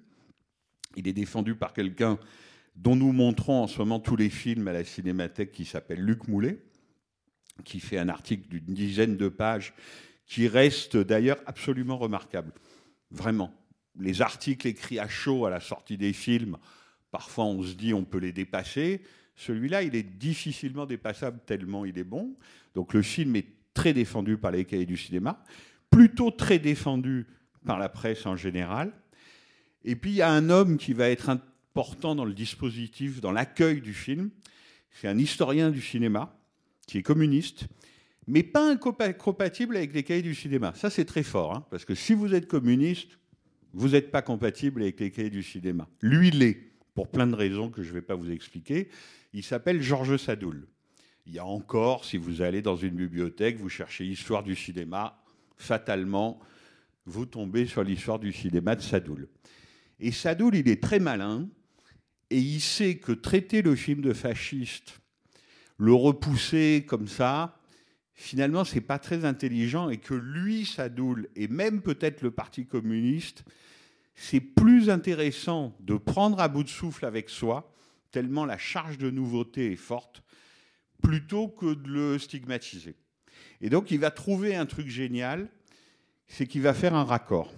[0.96, 2.18] Il est défendu par quelqu'un
[2.76, 6.28] dont nous montrons en ce moment tous les films à la Cinémathèque, qui s'appelle Luc
[6.28, 6.62] Moulet,
[7.64, 9.74] qui fait un article d'une dizaine de pages,
[10.26, 12.52] qui reste d'ailleurs absolument remarquable.
[13.10, 13.52] Vraiment.
[13.96, 16.56] Les articles écrits à chaud à la sortie des films,
[17.10, 19.02] parfois on se dit on peut les dépasser.
[19.36, 22.36] Celui-là, il est difficilement dépassable tellement il est bon.
[22.74, 25.42] Donc le film est très défendu par les cahiers du cinéma,
[25.90, 27.26] plutôt très défendu
[27.64, 28.92] par la presse en général.
[29.84, 33.32] Et puis il y a un homme qui va être important dans le dispositif, dans
[33.32, 34.30] l'accueil du film.
[34.90, 36.36] C'est un historien du cinéma
[36.86, 37.68] qui est communiste,
[38.26, 40.72] mais pas incompatible avec les cahiers du cinéma.
[40.74, 43.18] Ça, c'est très fort, hein, parce que si vous êtes communiste,
[43.72, 45.88] vous n'êtes pas compatible avec les cahiers du cinéma.
[46.00, 46.58] Lui l'est,
[46.94, 48.88] pour plein de raisons que je ne vais pas vous expliquer.
[49.32, 50.66] Il s'appelle Georges Sadoul.
[51.26, 55.22] Il y a encore, si vous allez dans une bibliothèque, vous cherchez histoire du cinéma,
[55.56, 56.40] fatalement,
[57.04, 59.28] vous tombez sur l'histoire du cinéma de Sadoul.
[60.00, 61.48] Et Sadoul, il est très malin,
[62.30, 65.00] et il sait que traiter le film de fasciste,
[65.76, 67.57] le repousser comme ça,
[68.18, 73.44] finalement, c'est pas très intelligent, et que lui, Sadoul, et même peut-être le Parti communiste,
[74.16, 77.72] c'est plus intéressant de prendre à bout de souffle avec soi,
[78.10, 80.24] tellement la charge de nouveauté est forte,
[81.00, 82.96] plutôt que de le stigmatiser.
[83.60, 85.48] Et donc, il va trouver un truc génial,
[86.26, 87.54] c'est qu'il va faire un raccord.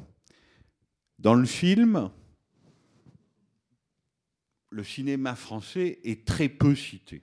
[1.19, 2.11] Dans le film,
[4.69, 7.23] le cinéma français est très peu cité.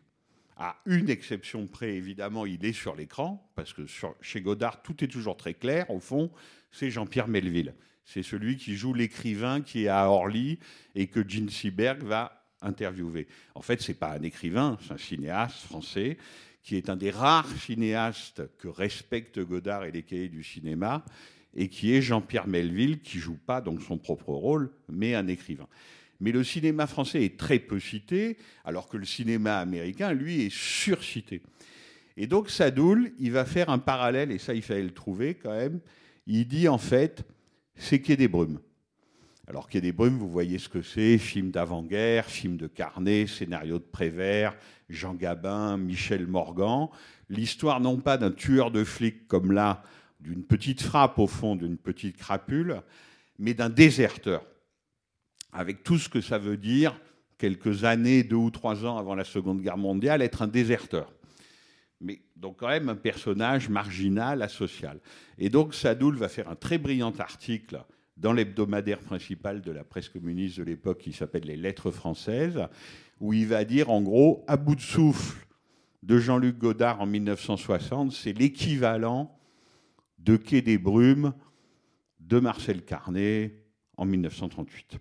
[0.59, 3.83] À une exception près, évidemment, il est sur l'écran, parce que
[4.21, 5.89] chez Godard, tout est toujours très clair.
[5.91, 6.31] Au fond,
[6.71, 7.75] c'est Jean-Pierre Melville.
[8.05, 10.57] C'est celui qui joue l'écrivain qui est à Orly
[10.95, 13.27] et que Gene Seberg va interviewer.
[13.53, 16.17] En fait, ce n'est pas un écrivain, c'est un cinéaste français
[16.63, 21.05] qui est un des rares cinéastes que respectent Godard et les cahiers du cinéma,
[21.53, 25.67] et qui est Jean-Pierre Melville, qui joue pas donc son propre rôle, mais un écrivain.
[26.19, 30.53] Mais le cinéma français est très peu cité, alors que le cinéma américain, lui, est
[30.53, 31.41] surcité.
[32.17, 35.51] Et donc Sadoul, il va faire un parallèle, et ça, il fallait le trouver quand
[35.51, 35.79] même.
[36.25, 37.23] Il dit en fait,
[37.75, 38.59] c'est qu'il y des brumes.
[39.47, 43.27] Alors qu'il y des brumes, vous voyez ce que c'est, film d'avant-guerre, film de Carnet,
[43.27, 44.57] scénario de Prévert,
[44.89, 46.87] Jean Gabin, Michel Morgan.
[47.29, 49.83] L'histoire non pas d'un tueur de flics comme là,
[50.19, 52.81] d'une petite frappe au fond, d'une petite crapule,
[53.39, 54.43] mais d'un déserteur
[55.51, 56.99] avec tout ce que ça veut dire,
[57.37, 61.13] quelques années, deux ou trois ans avant la Seconde Guerre mondiale, être un déserteur.
[61.99, 64.99] Mais donc quand même un personnage marginal, asocial.
[65.37, 67.83] Et donc Sadoul va faire un très brillant article
[68.17, 72.59] dans l'hebdomadaire principal de la presse communiste de l'époque qui s'appelle Les Lettres françaises,
[73.19, 75.45] où il va dire en gros, à bout de souffle
[76.03, 79.37] de Jean-Luc Godard en 1960, c'est l'équivalent
[80.19, 81.33] de Quai des Brumes
[82.19, 83.63] de Marcel Carnet
[83.97, 84.99] en 1938.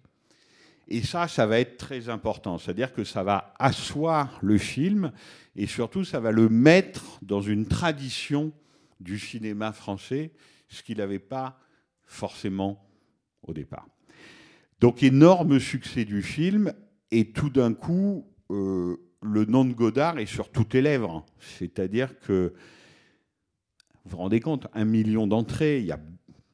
[0.88, 2.58] Et ça, ça va être très important.
[2.58, 5.12] C'est-à-dire que ça va asseoir le film
[5.56, 8.52] et surtout, ça va le mettre dans une tradition
[9.00, 10.32] du cinéma français,
[10.68, 11.58] ce qu'il n'avait pas
[12.04, 12.86] forcément
[13.42, 13.86] au départ.
[14.80, 16.72] Donc, énorme succès du film
[17.10, 21.24] et tout d'un coup, euh, le nom de Godard est sur toutes les lèvres.
[21.38, 22.54] C'est-à-dire que,
[24.04, 26.00] vous vous rendez compte, un million d'entrées, il y a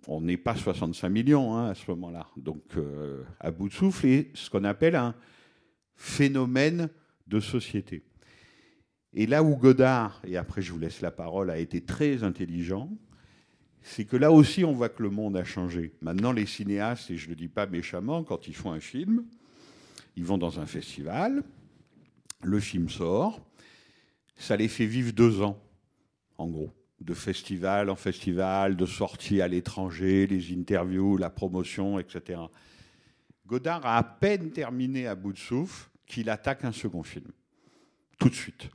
[0.06, 2.26] on n'est pas 65 millions hein, à ce moment-là.
[2.36, 5.14] Donc, euh, à bout de souffle, et ce qu'on appelle un
[5.94, 6.88] phénomène
[7.26, 8.02] de société.
[9.14, 12.90] Et là où Godard, et après je vous laisse la parole, a été très intelligent,
[13.82, 15.92] c'est que là aussi on voit que le monde a changé.
[16.00, 19.24] Maintenant, les cinéastes, et je ne le dis pas méchamment, quand ils font un film,
[20.16, 21.42] ils vont dans un festival,
[22.42, 23.40] le film sort,
[24.36, 25.62] ça les fait vivre deux ans,
[26.38, 26.72] en gros
[27.04, 32.40] de festival en festival, de sorties à l'étranger, les interviews, la promotion, etc.
[33.46, 37.26] Godard a à peine terminé à bout de souffle qu'il attaque un second film,
[38.18, 38.70] tout de suite,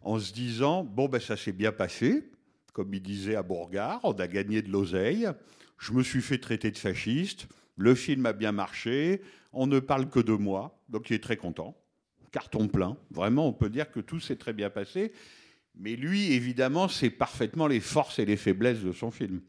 [0.00, 2.30] en se disant, bon, ben ça s'est bien passé,
[2.72, 5.28] comme il disait à Bourgard, on a gagné de l'oseille,
[5.78, 10.08] je me suis fait traiter de fasciste, le film a bien marché, on ne parle
[10.08, 11.76] que de moi, donc il est très content,
[12.32, 15.12] carton plein, vraiment, on peut dire que tout s'est très bien passé,
[15.78, 19.40] mais lui, évidemment, c'est parfaitement les forces et les faiblesses de son film.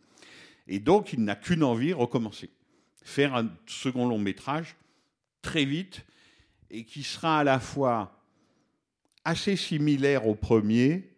[0.67, 2.49] Et donc, il n'a qu'une envie, recommencer.
[3.03, 4.75] Faire un second long métrage
[5.41, 6.05] très vite
[6.69, 8.21] et qui sera à la fois
[9.23, 11.09] assez similaire au premier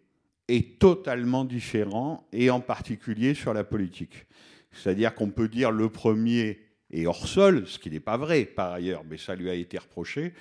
[0.48, 4.26] est totalement différent, et en particulier sur la politique.
[4.72, 8.72] C'est-à-dire qu'on peut dire le premier est hors sol, ce qui n'est pas vrai par
[8.72, 10.32] ailleurs, mais ça lui a été reproché,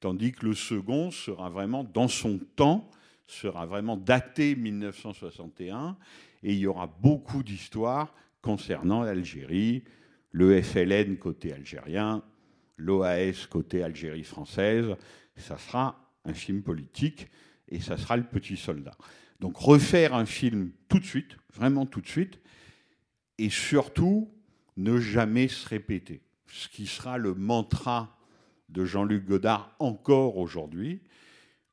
[0.00, 2.90] tandis que le second sera vraiment dans son temps,
[3.26, 5.96] sera vraiment daté 1961,
[6.42, 9.84] et il y aura beaucoup d'histoires concernant l'Algérie,
[10.30, 12.22] le FLN côté algérien,
[12.76, 14.94] l'OAS côté Algérie française.
[15.36, 17.28] Ça sera un film politique
[17.68, 18.96] et ça sera le petit soldat.
[19.40, 22.40] Donc refaire un film tout de suite, vraiment tout de suite,
[23.38, 24.30] et surtout
[24.76, 26.20] ne jamais se répéter.
[26.46, 28.16] Ce qui sera le mantra
[28.68, 31.00] de Jean-Luc Godard encore aujourd'hui.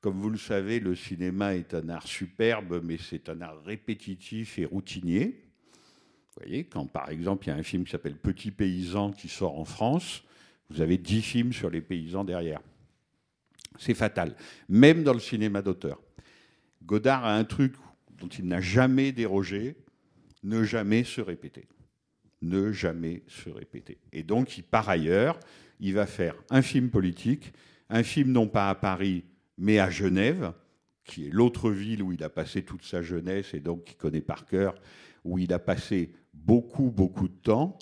[0.01, 4.57] Comme vous le savez, le cinéma est un art superbe, mais c'est un art répétitif
[4.57, 5.45] et routinier.
[6.33, 9.27] Vous voyez, quand par exemple il y a un film qui s'appelle Petit paysan qui
[9.27, 10.23] sort en France,
[10.71, 12.61] vous avez dix films sur les paysans derrière.
[13.77, 14.35] C'est fatal,
[14.67, 16.01] même dans le cinéma d'auteur.
[16.83, 17.75] Godard a un truc
[18.17, 19.75] dont il n'a jamais dérogé,
[20.43, 21.67] ne jamais se répéter.
[22.41, 23.99] Ne jamais se répéter.
[24.11, 25.39] Et donc, il, par ailleurs,
[25.79, 27.53] il va faire un film politique,
[27.89, 29.25] un film non pas à Paris,
[29.57, 30.53] mais à Genève,
[31.03, 34.21] qui est l'autre ville où il a passé toute sa jeunesse et donc qui connaît
[34.21, 34.75] par cœur,
[35.23, 37.77] où il a passé beaucoup, beaucoup de temps,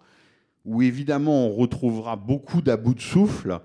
[0.65, 3.59] où évidemment on retrouvera beaucoup d'abus de souffle,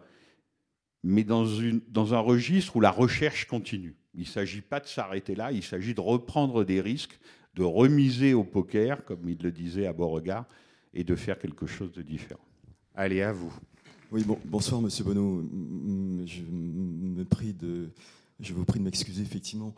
[1.03, 1.47] mais dans,
[1.89, 3.97] dans un registre où la recherche continue.
[4.15, 7.19] Il ne s'agit pas de s'arrêter là, il s'agit de reprendre des risques,
[7.55, 10.47] de remiser au poker, comme il le disait à Beauregard,
[10.93, 12.45] et de faire quelque chose de différent.
[12.95, 13.53] Allez, à vous.
[14.15, 15.43] Oui, bon, bonsoir Monsieur Bonneau.
[16.25, 17.53] Je me prie
[18.39, 19.75] je vous prie de m'excuser effectivement,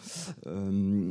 [0.47, 1.11] euh,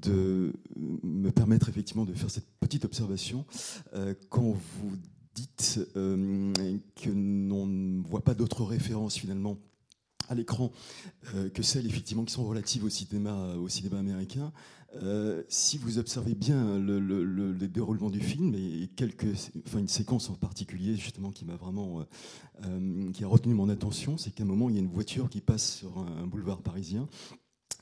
[0.00, 3.44] de me permettre effectivement de faire cette petite observation.
[3.92, 4.96] Euh, quand vous
[5.34, 6.50] dites euh,
[6.96, 9.58] que l'on ne voit pas d'autres références finalement
[10.32, 10.72] à l'écran
[11.34, 14.52] euh, que celles effectivement qui sont relatives au cinéma, cinéma américain.
[15.02, 19.26] Euh, si vous observez bien le, le, le, déroulement du film et quelques,
[19.66, 22.04] enfin une séquence en particulier justement qui m'a vraiment,
[22.64, 25.30] euh, qui a retenu mon attention, c'est qu'à un moment il y a une voiture
[25.30, 27.08] qui passe sur un, un boulevard parisien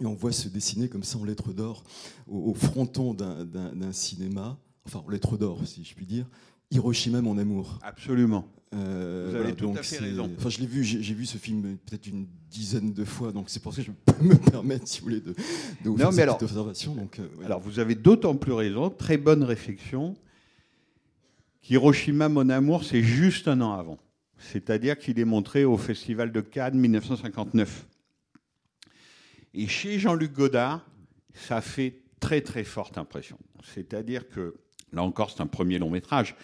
[0.00, 1.82] et on voit se dessiner comme ça en lettres d'or
[2.28, 6.28] au, au, fronton d'un cinéma, enfin en lettres d'or si je puis dire,
[6.70, 7.80] Hiroshima, mon amour.
[7.82, 8.46] Absolument.
[8.72, 10.30] Euh, Vous avez voilà, tout donc à fait raison.
[10.38, 13.60] Enfin, je l'ai vu, j'ai vu ce film peut-être une dizaine de fois, donc c'est
[13.60, 16.06] pour ça que je peux me permettre, si vous voulez, de, de vous non, faire
[16.10, 16.94] mais cette alors, observation.
[16.94, 17.46] Donc, euh, ouais.
[17.46, 20.14] alors, vous avez d'autant plus raison, très bonne réflexion,
[21.62, 23.98] qu'Hiroshima, mon amour, c'est juste un an avant.
[24.38, 27.86] C'est-à-dire qu'il est montré au Festival de Cannes 1959.
[29.52, 30.86] Et chez Jean-Luc Godard,
[31.34, 33.36] ça fait très très forte impression.
[33.74, 34.54] C'est-à-dire que
[34.92, 36.34] Là encore, c'est un premier long métrage.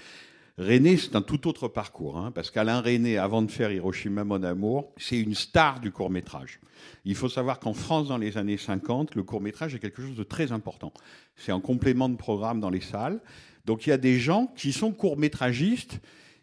[0.59, 4.43] René, c'est un tout autre parcours, hein, parce qu'Alain René, avant de faire Hiroshima, mon
[4.43, 6.61] amour, c'est une star du court métrage.
[7.05, 10.17] Il faut savoir qu'en France, dans les années 50, le court métrage est quelque chose
[10.17, 10.95] de très important.
[11.37, 13.21] C'est un complément de programme dans les salles.
[13.67, 16.01] Donc il y a des gens qui sont court métragistes,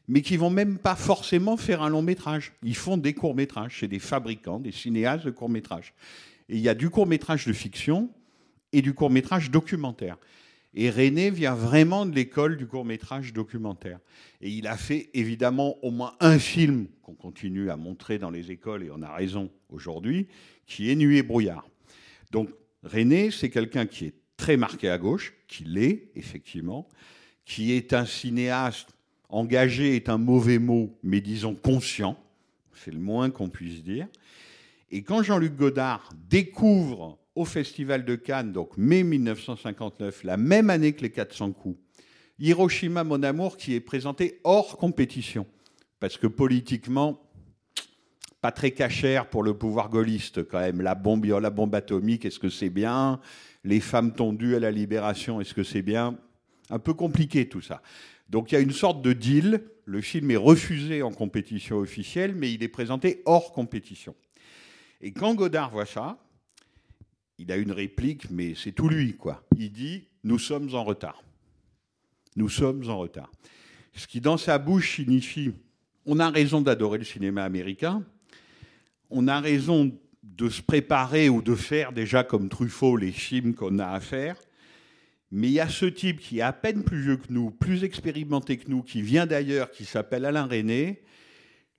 [0.08, 2.54] mais qui vont même pas forcément faire un long métrage.
[2.62, 3.78] Ils font des courts métrages.
[3.80, 5.95] C'est des fabricants, des cinéastes de court métrage.
[6.49, 8.10] Et il y a du court métrage de fiction
[8.73, 10.17] et du court métrage documentaire.
[10.75, 13.99] Et René vient vraiment de l'école du court-métrage documentaire.
[14.41, 18.51] Et il a fait évidemment au moins un film qu'on continue à montrer dans les
[18.51, 20.27] écoles, et on a raison aujourd'hui,
[20.65, 21.67] qui est Nuit et brouillard.
[22.31, 22.49] Donc
[22.83, 26.89] René, c'est quelqu'un qui est très marqué à gauche, qui l'est effectivement,
[27.45, 28.89] qui est un cinéaste
[29.29, 32.17] engagé, est un mauvais mot, mais disons conscient,
[32.73, 34.07] c'est le moins qu'on puisse dire.
[34.91, 40.93] Et quand Jean-Luc Godard découvre au Festival de Cannes, donc mai 1959, la même année
[40.93, 41.80] que les 400 coups,
[42.39, 45.46] Hiroshima, mon amour, qui est présenté hors compétition.
[46.00, 47.22] Parce que politiquement,
[48.41, 50.82] pas très cachère pour le pouvoir gaulliste quand même.
[50.82, 53.22] La bombe, la bombe atomique, est-ce que c'est bien?
[53.63, 56.17] Les femmes tondues à la libération, est-ce que c'est bien?
[56.69, 57.82] Un peu compliqué tout ça.
[58.30, 59.63] Donc il y a une sorte de deal.
[59.86, 64.16] Le film est refusé en compétition officielle, mais il est présenté hors compétition.
[64.99, 66.18] Et quand Godard voit ça,
[67.44, 69.44] il a une réplique, mais c'est tout lui, quoi.
[69.58, 71.22] Il dit Nous sommes en retard.
[72.36, 73.32] Nous sommes en retard.
[73.94, 75.52] Ce qui, dans sa bouche, signifie
[76.06, 78.04] on a raison d'adorer le cinéma américain,
[79.10, 83.80] on a raison de se préparer ou de faire déjà comme Truffaut les films qu'on
[83.80, 84.36] a à faire,
[85.32, 87.84] mais il y a ce type qui est à peine plus vieux que nous, plus
[87.84, 91.04] expérimenté que nous, qui vient d'ailleurs, qui s'appelle Alain René.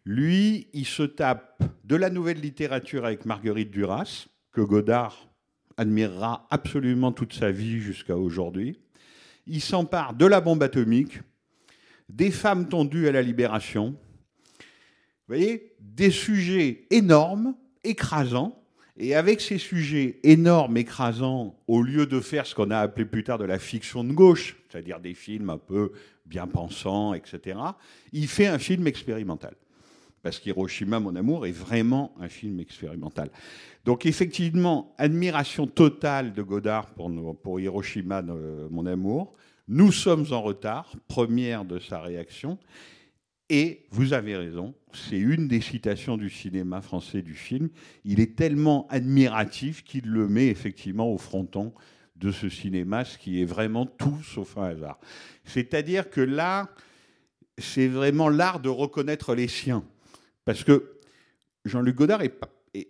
[0.05, 5.29] Lui, il se tape de la nouvelle littérature avec Marguerite Duras, que Godard
[5.77, 8.79] admirera absolument toute sa vie jusqu'à aujourd'hui.
[9.47, 11.21] Il s'empare de la bombe atomique,
[12.09, 13.97] des femmes tondues à la libération,
[15.29, 18.61] des sujets énormes, écrasants,
[18.97, 23.25] Et avec ces sujets énormes, écrasants, au lieu de faire ce qu'on a appelé plus
[23.25, 25.91] tard de la fiction de gauche, c'est-à-dire des films un peu
[26.27, 27.59] bien pensants, etc.,
[28.13, 29.57] il fait un film expérimental.
[30.25, 33.29] Parce qu'Hiroshima, mon amour, est vraiment un film expérimental.
[33.85, 39.35] Donc effectivement, admiration totale de Godard pour, Hiroshima, mon amour.
[39.69, 42.59] Nous sommes en retard, première de sa réaction.
[43.51, 47.69] Et vous avez raison, c'est une des citations du cinéma français du film.
[48.07, 51.75] Il est tellement admiratif qu'il le met effectivement au fronton
[52.17, 54.99] de ce cinéma, ce qui est vraiment tout sauf un hasard.
[55.45, 56.71] C'est-à-dire que là,
[57.59, 59.85] c'est vraiment l'art de reconnaître les siens.
[60.45, 60.99] Parce que
[61.65, 62.35] Jean-Luc Godard, est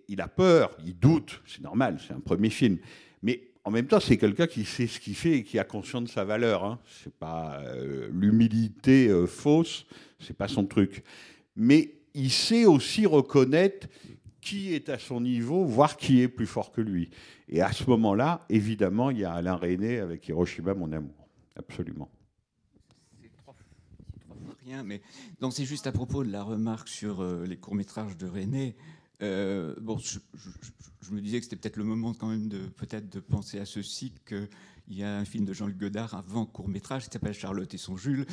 [0.08, 2.78] il a peur, il doute, c'est normal, c'est un premier film.
[3.22, 6.04] Mais en même temps, c'est quelqu'un qui sait ce qu'il fait et qui a conscience
[6.04, 6.64] de sa valeur.
[6.64, 6.80] Hein.
[6.86, 9.86] C'est pas euh, l'humilité euh, fausse,
[10.18, 11.02] c'est pas son truc.
[11.56, 13.88] Mais il sait aussi reconnaître
[14.40, 17.10] qui est à son niveau, voire qui est plus fort que lui.
[17.48, 21.28] Et à ce moment-là, évidemment, il y a Alain René avec Hiroshima, mon amour.
[21.56, 22.10] Absolument.
[23.22, 23.64] C'est trois fois-
[24.12, 24.53] c'est trois fois
[24.84, 25.02] mais
[25.40, 28.76] donc c'est juste à propos de la remarque sur euh, les courts métrages de René.
[29.22, 30.18] Euh, bon, je,
[31.12, 34.12] me disais que c'était peut-être le moment quand même de peut-être de penser à ceci
[34.26, 34.48] qu'il
[34.88, 37.96] y a un film de Jean-Luc Godard avant court métrage qui s'appelle Charlotte et son
[37.96, 38.26] Jules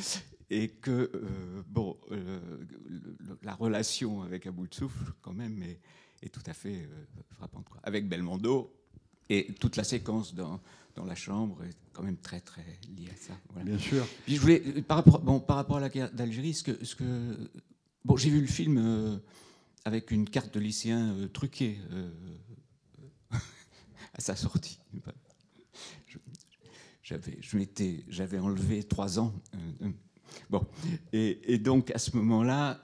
[0.50, 1.96] et que euh, bon
[3.42, 5.62] la relation avec À bout de souffle quand même
[6.22, 6.88] est, tout à fait
[7.30, 8.74] frappante avec Belmondo
[9.28, 10.60] et toute la séquence dans
[10.94, 13.34] dans la chambre est quand même très très liée à ça.
[13.50, 13.70] Voilà.
[13.70, 14.06] Bien sûr.
[14.24, 16.84] Puis je voulais, euh, par rapport, bon, par rapport à la guerre d'Algérie, ce que,
[16.84, 17.50] ce que,
[18.04, 19.16] bon, j'ai vu le film euh,
[19.84, 22.10] avec une carte de lycéen euh, truquée euh,
[24.14, 24.78] à sa sortie.
[27.02, 29.34] J'avais, je m'étais, j'avais enlevé trois ans.
[30.48, 30.64] bon,
[31.12, 32.80] et, et donc à ce moment-là,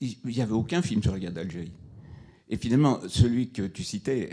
[0.00, 1.72] il n'y avait aucun film sur la guerre d'Algérie.
[2.48, 4.30] Et finalement, celui que tu citais,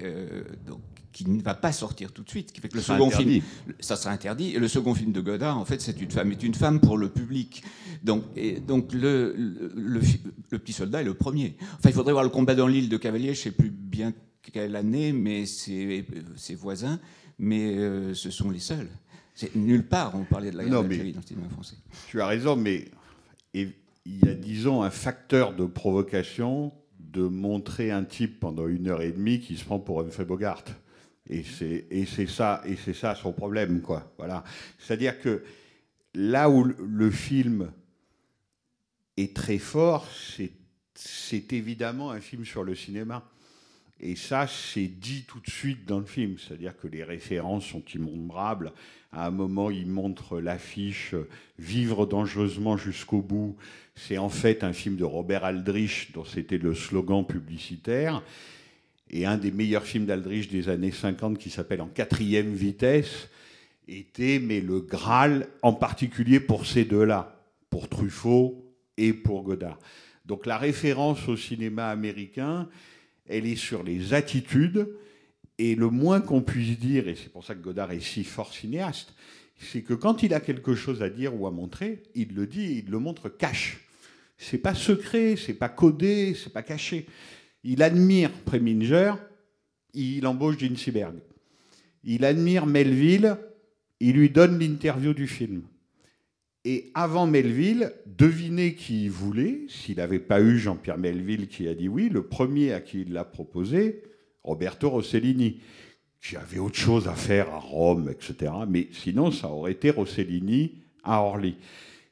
[0.65, 0.81] donc,
[1.11, 3.41] qui ne va pas sortir tout de suite, qui fait que le C'est second interdit.
[3.41, 4.55] film, ça sera interdit.
[4.55, 6.97] Et le second film de Godard, en fait, c'est une femme est une femme pour
[6.97, 7.63] le public.
[8.03, 11.55] Donc, et donc le, le, le fi- le petit soldat est le premier.
[11.77, 13.33] Enfin, il faudrait voir le combat dans l'île de Cavalier.
[13.33, 14.13] Je sais plus bien
[14.53, 16.05] quelle année, mais c'est
[16.35, 16.99] ses voisins.
[17.39, 18.89] Mais euh, ce sont les seuls.
[19.33, 21.75] C'est nulle part on parlait de la guerre d'Algérie dans le cinéma français.
[22.09, 22.85] Tu as raison, mais
[23.53, 23.73] il
[24.05, 29.11] y a, disons, un facteur de provocation de montrer un type pendant une heure et
[29.11, 30.63] demie qui se prend pour Humphrey Bogart.
[31.31, 34.13] Et c'est ça et c'est ça son problème, quoi.
[34.17, 34.43] Voilà.
[34.77, 35.43] C'est-à-dire que
[36.13, 37.71] là où le- film
[39.15, 40.07] est très fort,
[40.93, 43.23] c'est évidemment un film sur le cinéma.
[44.01, 46.37] Et ça, c'est dit tout de suite dans le film.
[46.37, 48.73] C'est-à-dire que les références sont innombrables.
[49.11, 51.15] À un moment, il montre l'affiche
[51.59, 53.55] Vivre dangereusement jusqu'au bout.
[53.95, 58.23] C'est en fait un film de Robert Aldrich, dont c'était le slogan publicitaire.
[59.11, 63.27] Et un des meilleurs films d'Aldrich des années 50, qui s'appelle En quatrième vitesse,
[63.87, 68.65] était mais le Graal, en particulier pour ces deux-là, pour Truffaut
[68.97, 69.77] et pour Godard.
[70.25, 72.69] Donc la référence au cinéma américain,
[73.27, 74.87] elle est sur les attitudes,
[75.57, 78.53] et le moins qu'on puisse dire, et c'est pour ça que Godard est si fort
[78.53, 79.13] cinéaste,
[79.59, 82.63] c'est que quand il a quelque chose à dire ou à montrer, il le dit
[82.63, 83.81] et il le montre cash.
[84.37, 87.05] C'est pas secret, c'est pas codé, c'est pas caché.
[87.63, 89.13] Il admire Preminger,
[89.93, 91.15] il embauche Gene Seberg.
[92.03, 93.37] Il admire Melville,
[93.99, 95.63] il lui donne l'interview du film.
[96.63, 101.73] Et avant Melville, devinez qui il voulait, s'il n'avait pas eu Jean-Pierre Melville qui a
[101.73, 104.03] dit oui, le premier à qui il l'a proposé,
[104.43, 105.59] Roberto Rossellini,
[106.21, 108.51] qui avait autre chose à faire à Rome, etc.
[108.67, 111.55] Mais sinon, ça aurait été Rossellini à Orly.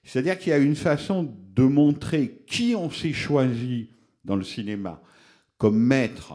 [0.03, 3.89] C'est-à-dire qu'il y a une façon de montrer qui on s'est choisi
[4.25, 5.01] dans le cinéma
[5.59, 6.33] comme maître,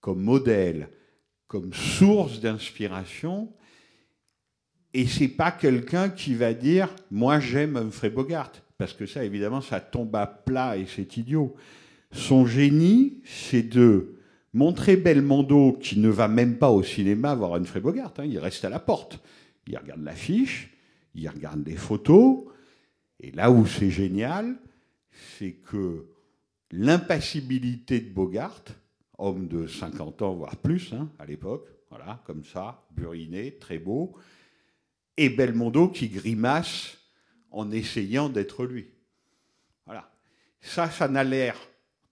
[0.00, 0.90] comme modèle,
[1.46, 3.50] comme source d'inspiration.
[4.92, 9.60] Et c'est pas quelqu'un qui va dire moi j'aime Humphrey Bogart parce que ça évidemment
[9.60, 11.54] ça tombe à plat et c'est idiot.
[12.12, 14.16] Son génie, c'est de
[14.52, 18.64] montrer Belmondo qui ne va même pas au cinéma voir Humphrey Bogart, hein, il reste
[18.64, 19.20] à la porte.
[19.66, 20.70] Il regarde l'affiche,
[21.14, 22.44] il regarde les photos,
[23.20, 24.56] et là où c'est génial,
[25.38, 26.06] c'est que
[26.70, 28.64] l'impassibilité de Bogart,
[29.18, 34.16] homme de 50 ans, voire plus, hein, à l'époque, voilà, comme ça, buriné, très beau,
[35.16, 36.98] et Belmondo qui grimace
[37.50, 38.88] en essayant d'être lui.
[39.86, 40.12] Voilà.
[40.60, 41.56] Ça, ça n'a l'air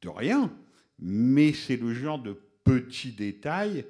[0.01, 0.53] de rien,
[0.99, 3.85] mais c'est le genre de petit détail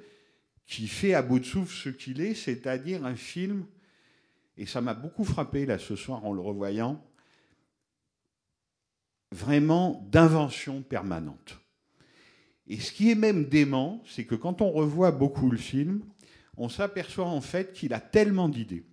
[0.67, 3.65] qui fait à bout de souffle ce qu'il est, c'est-à-dire un film,
[4.57, 7.03] et ça m'a beaucoup frappé là ce soir en le revoyant,
[9.33, 11.59] vraiment d'invention permanente.
[12.69, 16.03] Et ce qui est même dément, c'est que quand on revoit beaucoup le film,
[16.57, 18.85] on s'aperçoit en fait qu'il a tellement d'idées,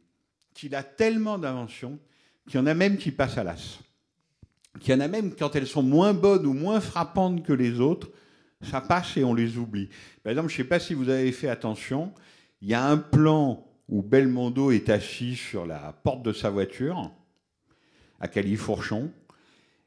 [0.53, 1.99] qu'il a tellement d'inventions,
[2.47, 3.79] qu'il y en a même qui passent à l'as.
[4.79, 7.79] Qu'il y en a même, quand elles sont moins bonnes ou moins frappantes que les
[7.79, 8.09] autres,
[8.61, 9.89] ça passe et on les oublie.
[10.23, 12.13] Par exemple, je ne sais pas si vous avez fait attention,
[12.61, 17.11] il y a un plan où Belmondo est assis sur la porte de sa voiture,
[18.19, 19.11] à Califourchon,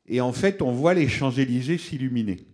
[0.09, 2.47] et en fait, on voit les Champs-Élysées s'illuminer.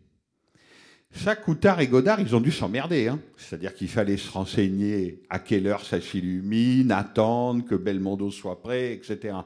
[1.15, 3.09] Ça, Coutard et Godard, ils ont dû s'emmerder.
[3.09, 3.21] Hein.
[3.37, 8.95] C'est-à-dire qu'il fallait se renseigner à quelle heure ça s'illumine, attendre que Belmondo soit prêt,
[8.95, 9.37] etc.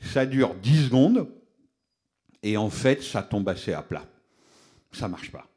[0.00, 1.28] Ça dure 10 secondes,
[2.42, 4.04] et en fait, ça tombe assez à plat.
[4.92, 5.48] Ça marche pas.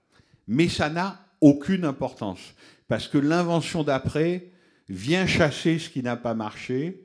[0.48, 2.54] Mais ça n'a aucune importance,
[2.88, 4.52] parce que l'invention d'après
[4.88, 7.04] vient chasser ce qui n'a pas marché,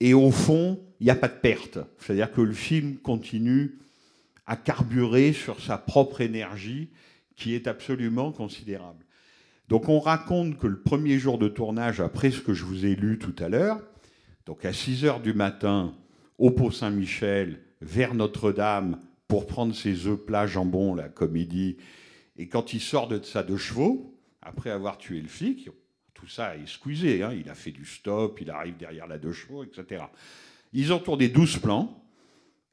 [0.00, 1.78] et au fond, il n'y a pas de perte.
[1.98, 3.78] C'est-à-dire que le film continue
[4.46, 6.88] à carburer sur sa propre énergie,
[7.36, 9.04] qui est absolument considérable.
[9.68, 12.96] Donc on raconte que le premier jour de tournage, après ce que je vous ai
[12.96, 13.80] lu tout à l'heure,
[14.46, 15.94] donc à 6 heures du matin,
[16.38, 21.76] au Pont Saint-Michel, vers Notre-Dame, pour prendre ses œufs plats jambon, la comédie,
[22.38, 25.68] et quand il sort de sa de chevaux, après avoir tué le flic,
[26.18, 29.32] tout ça est squeezé, hein, il a fait du stop, il arrive derrière la deux
[29.32, 30.04] chevaux, etc.
[30.72, 32.04] Ils ont tourné 12 plans,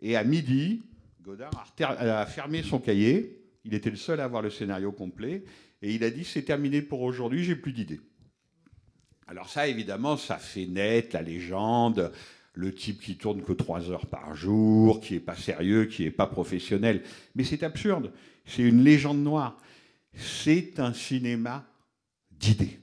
[0.02, 0.84] et à midi,
[1.22, 5.44] Godard a fermé son cahier, il était le seul à avoir le scénario complet.
[5.82, 8.00] Et il a dit c'est terminé pour aujourd'hui, j'ai plus d'idées.
[9.28, 12.12] Alors ça, évidemment, ça fait naître la légende,
[12.54, 16.12] le type qui tourne que trois heures par jour, qui est pas sérieux, qui est
[16.12, 17.04] pas professionnel.
[17.34, 18.12] Mais c'est absurde.
[18.46, 19.58] C'est une légende noire.
[20.14, 21.66] C'est un cinéma
[22.32, 22.80] d'idées.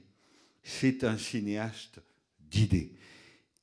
[0.63, 1.99] C'est un cinéaste
[2.39, 2.93] d'idées.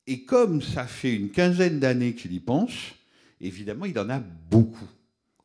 [0.07, 2.73] Et comme ça fait une quinzaine d'années qu'il y pense,
[3.39, 4.89] évidemment, il en a beaucoup.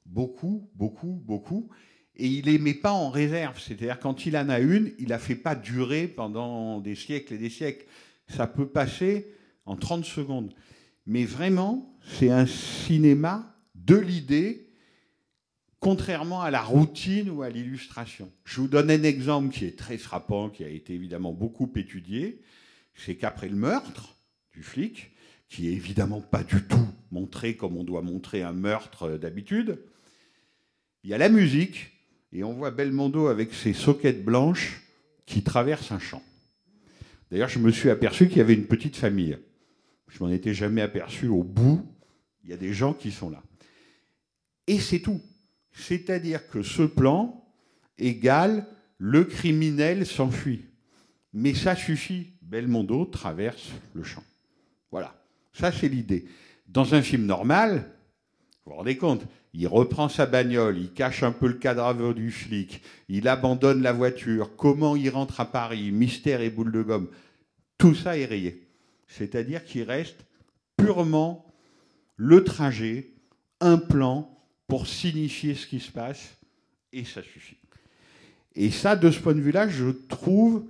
[0.05, 1.69] Beaucoup, beaucoup, beaucoup.
[2.15, 3.61] Et il les met pas en réserve.
[3.61, 7.39] C'est-à-dire, quand il en a une, il la fait pas durer pendant des siècles et
[7.39, 7.87] des siècles.
[8.29, 9.27] Ça peut passer
[9.67, 10.55] en 30 secondes.
[11.07, 14.66] Mais vraiment, c'est un cinéma de l'idée,
[15.81, 18.31] contrairement à la routine ou à l'illustration.
[18.45, 22.41] Je vous donne un exemple qui est très frappant, qui a été évidemment beaucoup étudié.
[22.95, 24.17] C'est qu'après le meurtre
[24.53, 25.13] du flic,
[25.49, 29.79] qui est évidemment pas du tout montré comme on doit montrer un meurtre d'habitude,
[31.05, 31.93] il y a la musique,
[32.33, 34.83] et on voit Belmondo avec ses soquettes blanches
[35.25, 36.23] qui traversent un champ.
[37.31, 39.39] D'ailleurs, je me suis aperçu qu'il y avait une petite famille.
[40.09, 41.29] Je m'en étais jamais aperçu.
[41.29, 41.85] Au bout,
[42.45, 43.43] il y a des gens qui sont là.
[44.67, 45.21] Et c'est tout.
[45.77, 47.45] C'est-à-dire que ce plan
[47.99, 48.67] égale
[48.99, 50.65] le criminel s'enfuit.
[51.33, 52.33] Mais ça suffit.
[52.41, 54.23] Belmondo traverse le champ.
[54.91, 55.15] Voilà.
[55.53, 56.27] Ça, c'est l'idée.
[56.69, 57.91] Dans un film normal,
[58.65, 62.31] vous vous rendez compte, il reprend sa bagnole, il cache un peu le cadavre du
[62.31, 67.09] flic, il abandonne la voiture, comment il rentre à Paris, mystère et boule de gomme.
[67.79, 68.69] Tout ça est rayé.
[69.09, 70.25] C'est-à-dire qu'il reste
[70.77, 71.47] purement
[72.17, 73.13] le trajet,
[73.61, 74.36] un plan
[74.67, 76.37] pour signifier ce qui se passe,
[76.93, 77.59] et ça suffit.
[78.55, 80.65] Et ça, de ce point de vue-là, je trouve,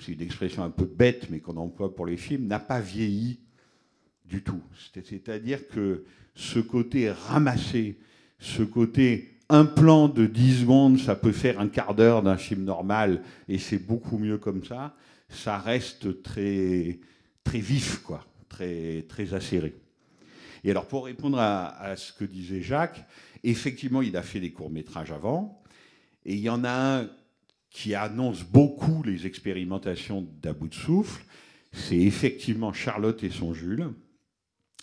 [0.00, 3.40] c'est une expression un peu bête, mais qu'on emploie pour les films, n'a pas vieilli
[4.24, 4.62] du tout.
[5.04, 6.04] C'est-à-dire que
[6.34, 7.98] ce côté ramassé,
[8.38, 12.64] ce côté un plan de 10 secondes, ça peut faire un quart d'heure d'un film
[12.64, 14.96] normal, et c'est beaucoup mieux comme ça,
[15.28, 17.00] ça reste très,
[17.44, 19.74] très vif, quoi, très, très acéré.
[20.64, 23.04] Et alors, pour répondre à, ce que disait Jacques,
[23.42, 25.62] effectivement, il a fait des courts-métrages avant,
[26.24, 27.10] et il y en a un
[27.70, 31.24] qui annonce beaucoup les expérimentations d'à bout de souffle,
[31.72, 33.88] c'est effectivement Charlotte et son Jules,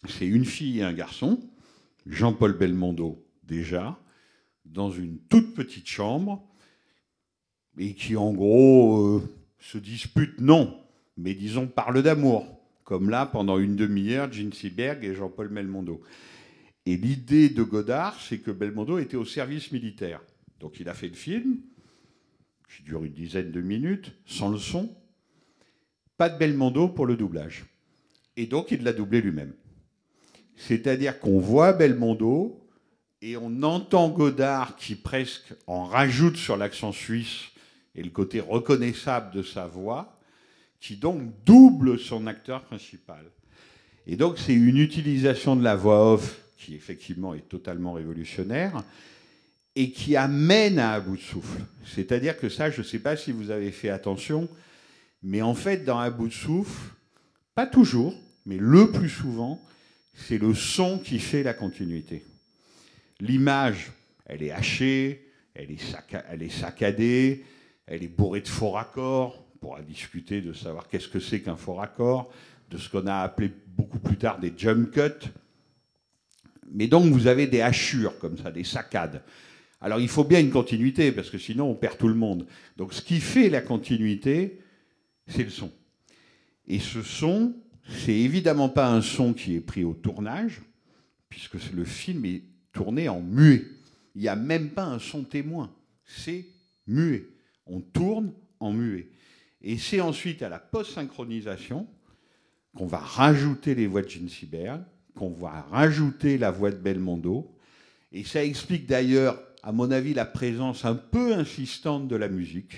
[0.08, 1.40] c'est une fille et un garçon,
[2.08, 4.00] Jean-Paul Belmondo déjà,
[4.66, 6.44] dans une toute petite chambre,
[7.78, 10.78] et qui en gros euh, se disputent, non,
[11.16, 12.59] mais disons parlent d'amour,
[12.90, 16.02] comme là pendant une demi-heure, Gene Seberg et Jean-Paul Belmondo.
[16.88, 20.22] Et l'idée de Godard, c'est que Belmondo était au service militaire.
[20.60, 21.60] Donc il a fait le film,
[22.68, 24.90] qui dure une dizaine de minutes, sans le son,
[26.18, 27.66] pas de Belmondo pour le doublage.
[28.38, 29.54] Et donc il l'a doublé lui-même.
[30.56, 32.68] C'est-à-dire qu'on voit Belmondo
[33.22, 37.50] et on entend Godard qui presque en rajoute sur l'accent suisse
[37.94, 40.19] et le côté reconnaissable de sa voix,
[40.80, 43.26] qui donc double son acteur principal.
[44.08, 48.84] Et donc c'est une utilisation de la voix off qui effectivement est totalement révolutionnaire
[49.76, 51.62] et qui amène à un bout de souffle.
[51.86, 54.50] C'est-à-dire que ça, je ne sais pas si vous avez fait attention,
[55.24, 56.94] mais en fait, dans un bout de souffle,
[57.56, 58.14] pas toujours,
[58.46, 59.62] mais le plus souvent,
[60.14, 62.26] c'est le son qui fait la continuité.
[63.20, 63.92] L'image,
[64.26, 67.44] elle est hachée, elle est, saccadée,
[67.86, 69.46] elle est bourrée de faux raccords.
[69.60, 72.32] Pourra discuter de savoir qu'est-ce que c'est qu'un faux raccord,
[72.70, 75.28] de ce qu'on a appelé beaucoup plus tard des jump cuts.
[76.72, 79.24] Mais donc vous avez des hachures comme ça, des saccades.
[79.82, 82.46] Alors il faut bien une continuité, parce que sinon on perd tout le monde.
[82.78, 84.60] Donc ce qui fait la continuité,
[85.28, 85.72] c'est le son.
[86.68, 87.56] Et ce son,
[87.90, 90.62] c'est évidemment pas un son qui est pris au tournage,
[91.28, 93.66] puisque le film est tourné en muet.
[94.16, 95.74] Il n'y a même pas un son témoin.
[96.06, 96.46] C'est
[96.88, 97.28] muet.
[97.66, 99.10] On tourne en muet.
[99.62, 101.88] Et c'est ensuite à la post-synchronisation
[102.76, 104.80] qu'on va rajouter les voix de Gene Sibert,
[105.16, 107.56] qu'on va rajouter la voix de Belmondo.
[108.12, 112.74] Et ça explique d'ailleurs, à mon avis, la présence un peu insistante de la musique,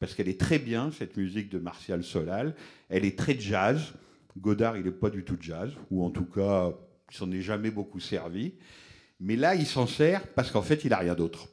[0.00, 2.54] parce qu'elle est très bien, cette musique de Martial Solal.
[2.88, 3.92] Elle est très jazz.
[4.36, 6.72] Godard, il n'est pas du tout jazz, ou en tout cas,
[7.10, 8.54] il s'en est jamais beaucoup servi.
[9.20, 11.48] Mais là, il s'en sert parce qu'en fait, il n'a rien d'autre.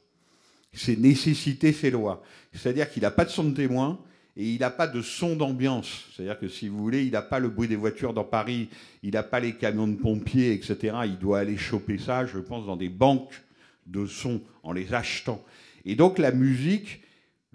[0.73, 2.23] C'est nécessité fait loi.
[2.51, 4.03] C'est-à-dire qu'il n'a pas de son de témoin
[4.35, 6.05] et il n'a pas de son d'ambiance.
[6.11, 8.69] C'est-à-dire que si vous voulez, il n'a pas le bruit des voitures dans Paris,
[9.03, 10.97] il n'a pas les camions de pompiers, etc.
[11.05, 13.43] Il doit aller choper ça, je pense, dans des banques
[13.85, 15.43] de sons en les achetant.
[15.85, 17.01] Et donc la musique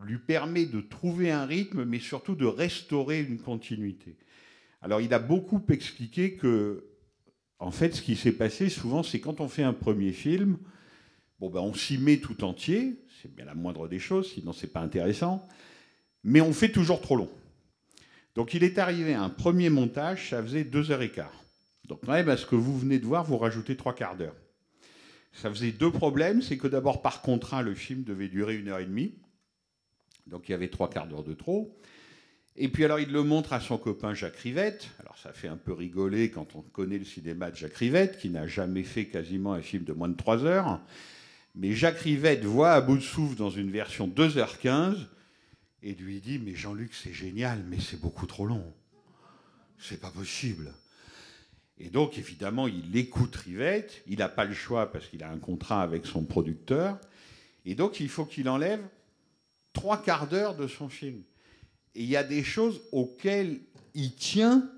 [0.04, 4.16] lui permet de trouver un rythme, mais surtout de restaurer une continuité.
[4.80, 6.84] Alors il a beaucoup expliqué que,
[7.58, 10.58] en fait, ce qui s'est passé souvent, c'est quand on fait un premier film,
[11.40, 14.72] bon ben on s'y met tout entier, c'est bien la moindre des choses, sinon c'est
[14.72, 15.48] pas intéressant,
[16.24, 17.30] mais on fait toujours trop long.
[18.34, 21.44] Donc il est arrivé à un premier montage, ça faisait deux heures et quart.
[21.88, 24.36] Donc même, à ce que vous venez de voir, vous rajoutez trois quarts d'heure.
[25.32, 28.78] Ça faisait deux problèmes, c'est que d'abord par contrat, le film devait durer une heure
[28.78, 29.14] et demie,
[30.26, 31.76] donc il y avait trois quarts d'heure de trop.
[32.60, 34.88] Et puis alors il le montre à son copain Jacques Rivette.
[34.98, 38.30] Alors ça fait un peu rigoler quand on connaît le cinéma de Jacques Rivette, qui
[38.30, 40.80] n'a jamais fait quasiment un film de moins de 3 heures.
[41.54, 45.06] Mais Jacques Rivette voit à bout de souffle dans une version 2h15
[45.82, 48.64] et lui dit Mais Jean-Luc, c'est génial, mais c'est beaucoup trop long.
[49.78, 50.72] C'est pas possible.
[51.78, 54.02] Et donc, évidemment, il écoute Rivette.
[54.06, 56.98] Il n'a pas le choix parce qu'il a un contrat avec son producteur.
[57.64, 58.82] Et donc, il faut qu'il enlève
[59.72, 61.22] trois quarts d'heure de son film.
[61.94, 63.60] Et il y a des choses auxquelles
[63.94, 64.68] il tient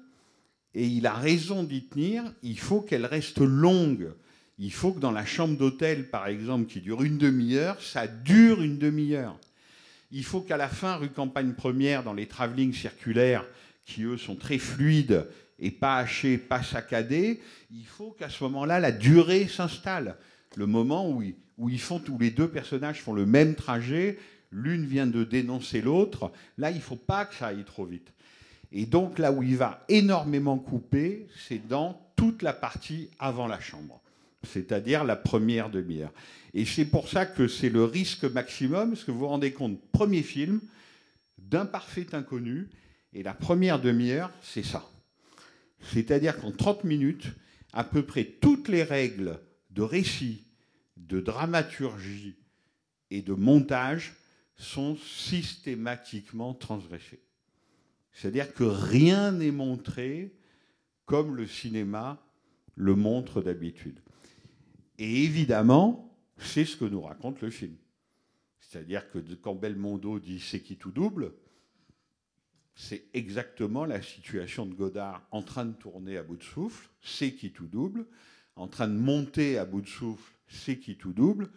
[0.74, 2.22] et il a raison d'y tenir.
[2.42, 4.12] Il faut qu'elles restent longues.
[4.58, 8.60] Il faut que dans la chambre d'hôtel, par exemple, qui dure une demi-heure, ça dure
[8.60, 9.38] une demi-heure.
[10.10, 13.44] Il faut qu'à la fin, rue Campagne Première, dans les travelling circulaires,
[13.84, 15.26] qui eux sont très fluides
[15.58, 17.40] et pas hachés, pas saccadés,
[17.70, 20.16] il faut qu'à ce moment-là, la durée s'installe.
[20.56, 24.18] Le moment où ils, où ils font, les deux personnages font le même trajet,
[24.50, 28.12] l'une vient de dénoncer l'autre, là, il ne faut pas que ça aille trop vite.
[28.72, 33.60] Et donc, là où il va énormément couper, c'est dans toute la partie avant la
[33.60, 34.00] chambre,
[34.42, 36.12] c'est-à-dire la première demi-heure.
[36.54, 39.80] Et c'est pour ça que c'est le risque maximum, parce que vous vous rendez compte,
[39.92, 40.60] premier film,
[41.38, 42.68] d'un parfait inconnu,
[43.12, 44.88] et la première demi-heure, c'est ça.
[45.80, 47.26] C'est-à-dire qu'en 30 minutes,
[47.72, 50.44] à peu près toutes les règles de récit,
[50.96, 52.36] de dramaturgie
[53.10, 54.14] et de montage
[54.56, 57.22] sont systématiquement transgressées.
[58.12, 60.34] C'est-à-dire que rien n'est montré
[61.06, 62.22] comme le cinéma
[62.80, 64.00] le montre d'habitude.
[64.98, 67.76] Et évidemment, c'est ce que nous raconte le film.
[68.58, 71.34] C'est-à-dire que quand Belmondo dit c'est qui tout double,
[72.74, 77.34] c'est exactement la situation de Godard en train de tourner à bout de souffle, c'est
[77.34, 78.06] qui tout double,
[78.56, 81.50] en train de monter à bout de souffle, c'est qui tout double,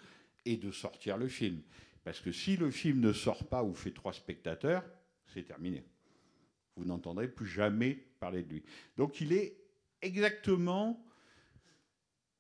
[0.46, 1.62] et de sortir le film.
[2.04, 4.84] Parce que si le film ne sort pas ou fait trois spectateurs,
[5.28, 5.86] c'est terminé.
[6.76, 8.64] Vous n'entendrez plus jamais parler de lui.
[8.98, 9.56] Donc il est
[10.02, 11.02] exactement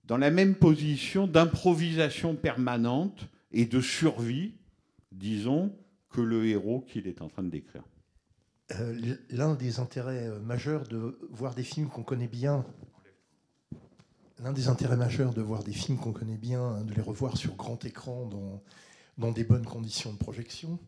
[0.05, 4.55] dans la même position d'improvisation permanente et de survie,
[5.11, 5.75] disons,
[6.09, 7.83] que le héros qu'il est en train de décrire.
[8.71, 12.65] Euh, l'un des intérêts euh, majeurs de voir des films qu'on connaît bien,
[14.39, 17.37] l'un des intérêts majeurs de voir des films qu'on connaît bien, hein, de les revoir
[17.37, 18.63] sur grand écran dans,
[19.17, 20.79] dans des bonnes conditions de projection,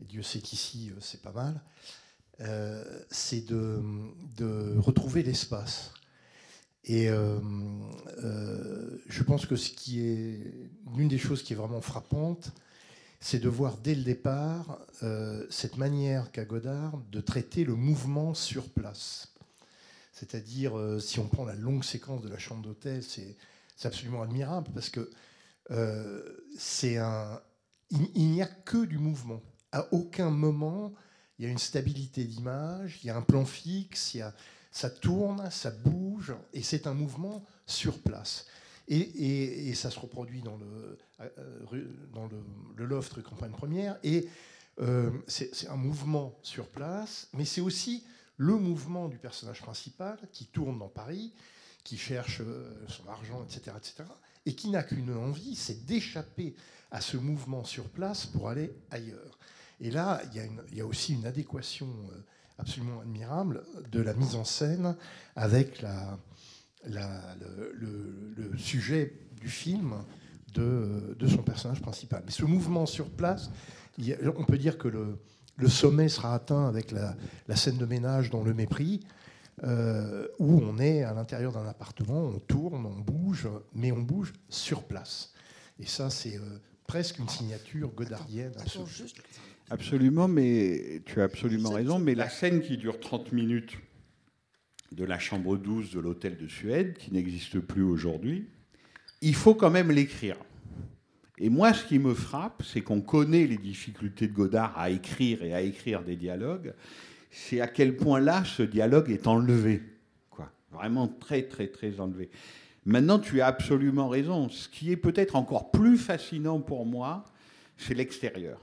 [0.00, 1.60] et Dieu sait qu'ici euh, c'est pas mal,
[3.10, 3.82] c'est de,
[4.36, 5.94] de, retrouver l'espace.
[6.86, 7.40] Et euh,
[8.22, 12.52] euh, je pense que ce qui est l'une des choses qui est vraiment frappante,
[13.18, 18.34] c'est de voir dès le départ euh, cette manière qu'a Godard de traiter le mouvement
[18.34, 19.34] sur place.
[20.12, 23.36] C'est-à-dire, si on prend la longue séquence de la chambre d'hôtel, c'est
[23.84, 25.10] absolument admirable parce que
[25.68, 27.40] un,
[27.90, 29.42] il n'y a que du mouvement.
[29.72, 30.94] À aucun moment,
[31.38, 34.32] il y a une stabilité d'image, il y a un plan fixe, il y a,
[34.76, 38.44] ça tourne, ça bouge, et c'est un mouvement sur place.
[38.88, 43.98] Et, ça se reproduit dans le, euh, rue- dans le, loft rue Campagne Première.
[44.04, 44.28] Et
[44.80, 48.04] euh, c'est un mouvement sur place, mais c'est aussi
[48.36, 51.32] le mouvement du personnage principal qui tourne dans Paris,
[51.82, 54.04] qui cherche euh, son argent, etc., etc.,
[54.44, 56.54] et qui n'a qu'une envie, c'est d'échapper
[56.90, 59.38] à ce mouvement sur place pour aller ailleurs.
[59.80, 62.20] Et là, il y a, aussi une adéquation euh,
[62.58, 64.96] absolument admirable de la mise en scène
[65.34, 66.18] avec la,
[66.84, 69.94] la- le, le- le sujet du film
[70.54, 72.22] de, de son personnage principal.
[72.24, 73.50] Mais ce mouvement sur place,
[73.98, 75.18] il on peut dire que le,
[75.56, 77.14] le sommet sera atteint avec la,
[77.48, 79.00] la scène de ménage dans Le Mépris,
[79.64, 84.32] euh, où on est à l'intérieur d'un appartement, on tourne, on bouge, mais on bouge
[84.48, 85.32] sur place.
[85.78, 88.84] Et ça, c'est euh, presque une signature godardienne absolue.
[89.70, 91.98] Absolument, mais tu as absolument raison.
[91.98, 93.76] Mais la scène qui dure 30 minutes
[94.92, 98.46] de la chambre 12 de l'hôtel de Suède, qui n'existe plus aujourd'hui,
[99.22, 100.36] il faut quand même l'écrire.
[101.38, 105.42] Et moi, ce qui me frappe, c'est qu'on connaît les difficultés de Godard à écrire
[105.42, 106.72] et à écrire des dialogues.
[107.30, 109.82] C'est à quel point là, ce dialogue est enlevé.
[110.30, 110.50] Quoi.
[110.72, 112.30] Vraiment très, très, très enlevé.
[112.86, 114.48] Maintenant, tu as absolument raison.
[114.48, 117.24] Ce qui est peut-être encore plus fascinant pour moi,
[117.76, 118.60] c'est l'extérieur.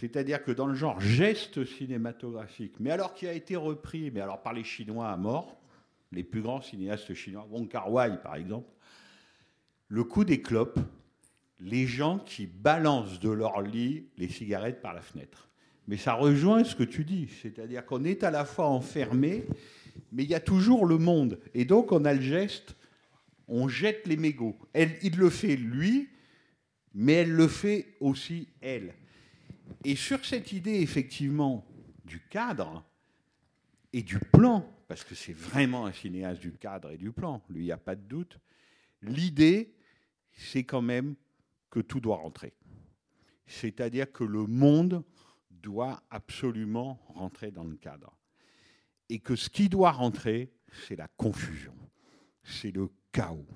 [0.00, 4.42] C'est-à-dire que dans le genre geste cinématographique, mais alors qui a été repris, mais alors
[4.42, 5.58] par les Chinois à mort,
[6.12, 8.68] les plus grands cinéastes chinois, Wong Kar-wai par exemple,
[9.88, 10.78] le coup des clopes,
[11.60, 15.48] les gens qui balancent de leur lit les cigarettes par la fenêtre.
[15.88, 19.44] Mais ça rejoint ce que tu dis, c'est-à-dire qu'on est à la fois enfermé,
[20.12, 21.38] mais il y a toujours le monde.
[21.54, 22.76] Et donc on a le geste,
[23.48, 24.56] on jette les mégots.
[24.74, 26.08] Il le fait lui,
[26.92, 28.92] mais elle le fait aussi elle.
[29.84, 31.66] Et sur cette idée, effectivement,
[32.04, 32.84] du cadre
[33.92, 37.62] et du plan, parce que c'est vraiment un cinéaste du cadre et du plan, lui,
[37.62, 38.38] il n'y a pas de doute,
[39.02, 39.74] l'idée,
[40.32, 41.16] c'est quand même
[41.70, 42.54] que tout doit rentrer.
[43.46, 45.04] C'est-à-dire que le monde
[45.50, 48.16] doit absolument rentrer dans le cadre.
[49.08, 50.52] Et que ce qui doit rentrer,
[50.86, 51.74] c'est la confusion,
[52.42, 53.46] c'est le chaos.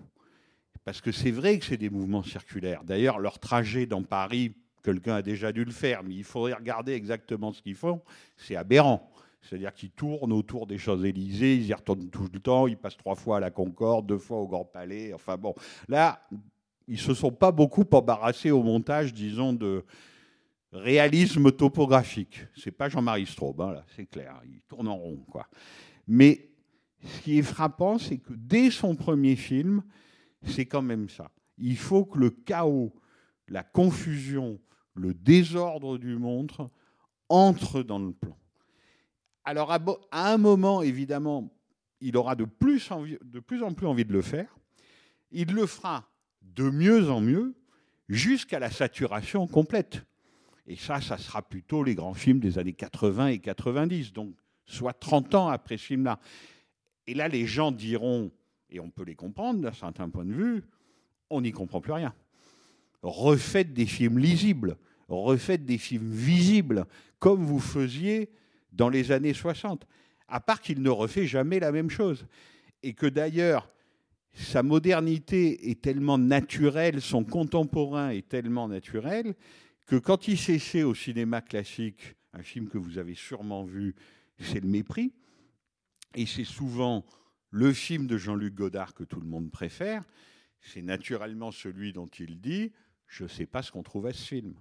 [0.84, 2.84] Parce que c'est vrai que c'est des mouvements circulaires.
[2.84, 6.92] D'ailleurs, leur trajet dans Paris, quelqu'un a déjà dû le faire, mais il faudrait regarder
[6.92, 8.02] exactement ce qu'ils font.
[8.36, 9.10] C'est aberrant.
[9.42, 13.14] C'est-à-dire qu'ils tournent autour des Champs-Élysées, ils y retournent tout le temps, ils passent trois
[13.14, 15.14] fois à la Concorde, deux fois au Grand Palais.
[15.14, 15.54] Enfin bon,
[15.88, 16.28] là,
[16.86, 19.84] ils se sont pas beaucoup embarrassés au montage, disons, de
[20.72, 22.46] réalisme topographique.
[22.54, 24.40] C'est pas Jean-Marie Straub, hein, là, c'est clair.
[24.44, 25.46] Il tourne en rond, quoi.
[26.06, 26.50] Mais
[27.02, 29.82] ce qui est frappant, c'est que dès son premier film,
[30.44, 31.30] c'est quand même ça.
[31.58, 32.92] Il faut que le chaos,
[33.48, 34.58] la confusion,
[34.94, 36.52] le désordre du monde
[37.28, 38.36] entrent dans le plan.
[39.44, 39.80] Alors, à,
[40.12, 41.52] un moment, évidemment,
[42.00, 44.56] il aura de plus, envie- de plus en plus envie de le faire.
[45.30, 46.08] Il le fera
[46.42, 47.54] de mieux en mieux
[48.08, 50.04] jusqu'à la saturation complète.
[50.66, 54.34] Et ça, ça sera plutôt les grands films des années 80 et 90, donc
[54.66, 56.20] soit 30 ans après ce film-là.
[57.06, 58.30] Et là, les gens diront,
[58.68, 60.62] et on peut les comprendre d'un certain point de vue,
[61.28, 62.14] on n'y comprend plus rien.
[63.02, 64.76] Refaites des films lisibles,
[65.08, 66.86] refaites des films visibles,
[67.18, 68.30] comme vous faisiez
[68.72, 69.86] dans les années 60.
[70.28, 72.26] À part qu'il ne refait jamais la même chose.
[72.82, 73.70] Et que d'ailleurs,
[74.32, 79.34] sa modernité est tellement naturelle, son contemporain est tellement naturel,
[79.86, 83.94] que quand il s'essaie au cinéma classique, un film que vous avez sûrement vu,
[84.38, 85.12] c'est Le Mépris,
[86.14, 87.04] et c'est souvent
[87.50, 90.04] le film de Jean-Luc Godard que tout le monde préfère,
[90.60, 92.72] c'est naturellement celui dont il dit
[93.10, 94.54] Je ne sais pas ce qu'on trouve à ce film.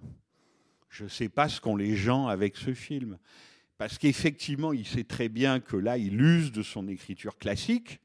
[0.88, 3.16] Je ne sais pas ce qu'ont les gens avec ce film.
[3.78, 8.00] Parce qu'effectivement, il sait très bien que là, il use de son écriture classique,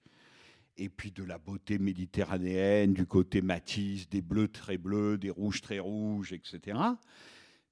[0.77, 5.61] et puis de la beauté méditerranéenne, du côté Matisse, des bleus très bleus, des rouges
[5.61, 6.77] très rouges, etc.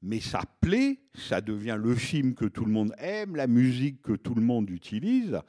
[0.01, 4.13] Mais ça plaît, ça devient le film que tout le monde aime, la musique que
[4.13, 5.39] tout le monde utilise,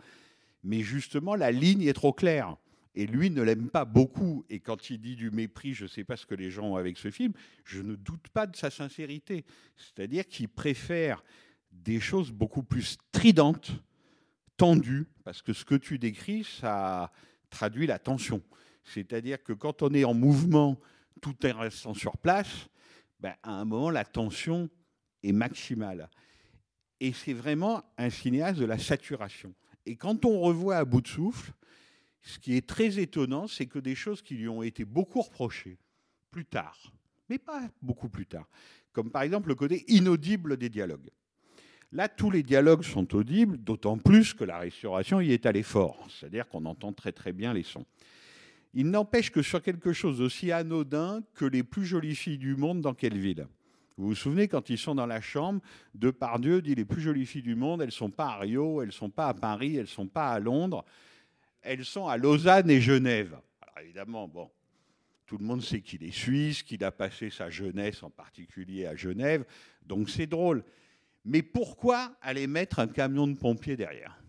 [0.63, 2.57] mais justement, la ligne est trop claire.
[2.95, 4.45] Et lui ne l'aime pas beaucoup.
[4.49, 6.77] Et quand il dit du mépris, je ne sais pas ce que les gens ont
[6.77, 7.33] avec ce film,
[7.65, 9.45] je ne doute pas de sa sincérité.
[9.77, 11.25] C'est-à-dire qu'il préfère
[11.73, 13.73] des choses beaucoup plus stridentes,
[14.57, 17.11] tendues, parce que ce que tu décris, ça
[17.51, 18.43] traduit la tension.
[18.85, 20.79] C'est-à-dire que quand on est en mouvement,
[21.21, 22.69] tout en restant sur place,
[23.19, 24.69] ben, à un moment, la tension
[25.23, 26.09] est maximale.
[27.01, 29.55] Et c'est vraiment un cinéaste de la saturation.
[29.87, 31.53] Et quand on revoit à bout de souffle,
[32.25, 35.79] ce qui est très étonnant, c'est que des choses qui lui ont été beaucoup reprochées
[36.31, 36.77] plus tard,
[37.29, 38.49] mais pas beaucoup plus tard,
[38.93, 41.11] comme par exemple le côté inaudible des dialogues.
[41.93, 46.09] Là, tous les dialogues sont audibles, d'autant plus que la restauration y est allée fort,
[46.11, 47.85] c'est-à-dire qu'on entend très très bien les sons.
[48.73, 52.81] Il n'empêche que sur quelque chose aussi anodin que les plus jolies filles du monde
[52.81, 53.47] dans quelle ville
[53.99, 55.61] Vous vous souvenez quand ils sont dans la chambre,
[55.95, 58.89] Depardieu dit les plus jolies filles du monde, elles ne sont pas à Rio, elles
[58.89, 60.85] ne sont pas à Paris, elles ne sont pas à Londres,
[61.65, 63.39] elles sont à Lausanne et Genève.
[63.61, 64.51] Alors évidemment, bon,
[65.27, 68.95] tout le monde sait qu'il est suisse, qu'il a passé sa jeunesse en particulier à
[68.95, 69.45] Genève,
[69.85, 70.63] donc c'est drôle.
[71.25, 74.21] Mais pourquoi aller mettre un camion de pompiers derrière?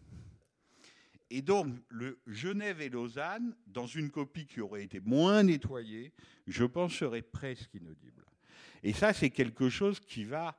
[1.29, 6.13] Et donc, le Genève et Lausanne, dans une copie qui aurait été moins nettoyée,
[6.47, 8.23] je pense serait presque inaudible.
[8.83, 10.57] Et ça, c'est quelque chose qui va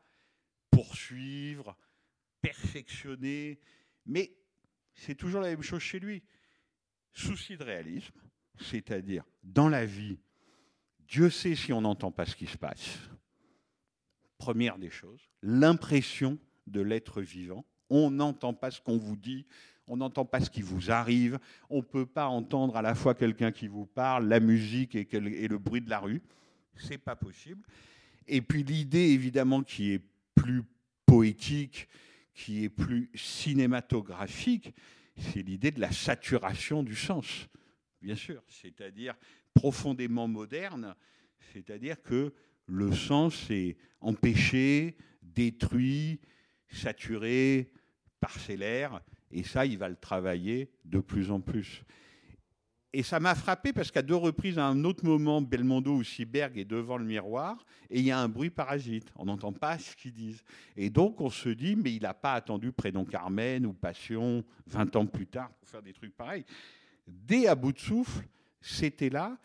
[0.70, 1.76] poursuivre,
[2.42, 3.58] perfectionner,
[4.04, 4.36] mais
[4.94, 6.22] c'est toujours la même chose chez lui.
[7.16, 8.12] Souci de réalisme,
[8.60, 10.18] c'est-à-dire dans la vie,
[11.08, 12.98] Dieu sait si on n'entend pas ce qui se passe.
[14.36, 17.64] Première des choses, l'impression de l'être vivant.
[17.88, 19.46] On n'entend pas ce qu'on vous dit,
[19.86, 21.38] on n'entend pas ce qui vous arrive,
[21.70, 25.08] on ne peut pas entendre à la fois quelqu'un qui vous parle, la musique et,
[25.10, 26.20] le bruit de la rue.
[26.74, 27.64] C'est pas possible.
[28.28, 30.02] Et puis l'idée, évidemment, qui est
[30.34, 30.64] plus
[31.06, 31.88] poétique,
[32.34, 34.74] qui est plus cinématographique,
[35.16, 37.48] c'est l'idée de la saturation du sens,
[38.00, 39.14] bien sûr, c'est-à-dire
[39.54, 40.94] profondément moderne,
[41.52, 42.34] c'est-à-dire que
[42.66, 46.20] le sens est empêché, détruit,
[46.68, 47.72] saturé,
[48.20, 49.00] parcellaire,
[49.30, 51.82] et ça, il va le travailler de plus en plus.
[52.96, 56.56] Et ça m'a frappé parce qu'à deux reprises, à un autre moment, Belmondo ou Siberg
[56.56, 59.12] est devant le miroir et il y a un bruit parasite.
[59.16, 60.42] On n'entend pas ce qu'ils disent.
[60.78, 64.96] Et donc, on se dit, mais il n'a pas attendu Prénom Carmen ou Passion 20
[64.96, 66.46] ans plus tard pour faire des trucs pareils.
[67.06, 68.26] Dès à bout de souffle,
[68.62, 69.36] c'était là.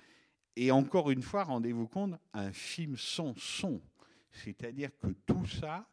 [0.55, 3.81] Et encore une fois, rendez-vous compte, un film sans son.
[4.31, 5.85] C'est-à-dire que tout ça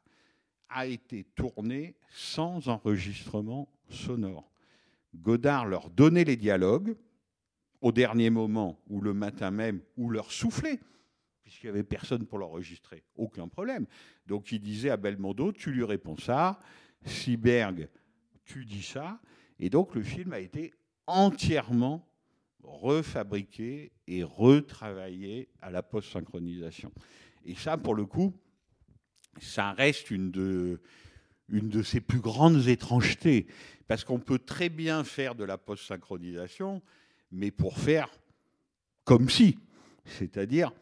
[0.69, 4.49] a été tourné sans enregistrement sonore.
[5.13, 6.95] Godard leur donnait les dialogues
[7.81, 10.81] au dernier moment ou le matin même ou leur soufflait,
[11.43, 13.05] puisqu'il n'y avait personne pour l'enregistrer.
[13.17, 13.87] Aucun problème.
[14.27, 16.59] Donc il disait à Belmondo, tu lui réponds ça,
[17.05, 17.89] Siberg,
[18.45, 19.21] tu dis ça.
[19.59, 20.73] Et donc le film a été
[21.07, 22.09] entièrement
[22.63, 26.93] refabriqué et retravaillé à la post-synchronisation.
[27.45, 28.35] Et ça, pour le coup,
[29.41, 30.81] ça reste une de,
[31.49, 33.47] une de ses plus grandes étrangetés,
[33.87, 36.83] parce qu'on peut très bien faire de la post-synchronisation,
[37.31, 38.09] mais pour faire
[39.05, 39.59] comme si,
[40.05, 40.73] c'est-à-dire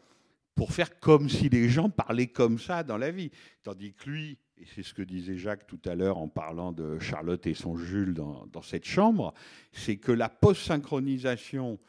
[0.57, 3.29] pour faire comme si les gens parlaient comme ça dans la vie.
[3.61, 6.97] Tandis que lui, et c'est ce que disait Jacques tout à l'heure en parlant de
[6.97, 9.35] Charlotte et son Jules dans, cette chambre,
[9.71, 11.79] c'est que la post-synchronisation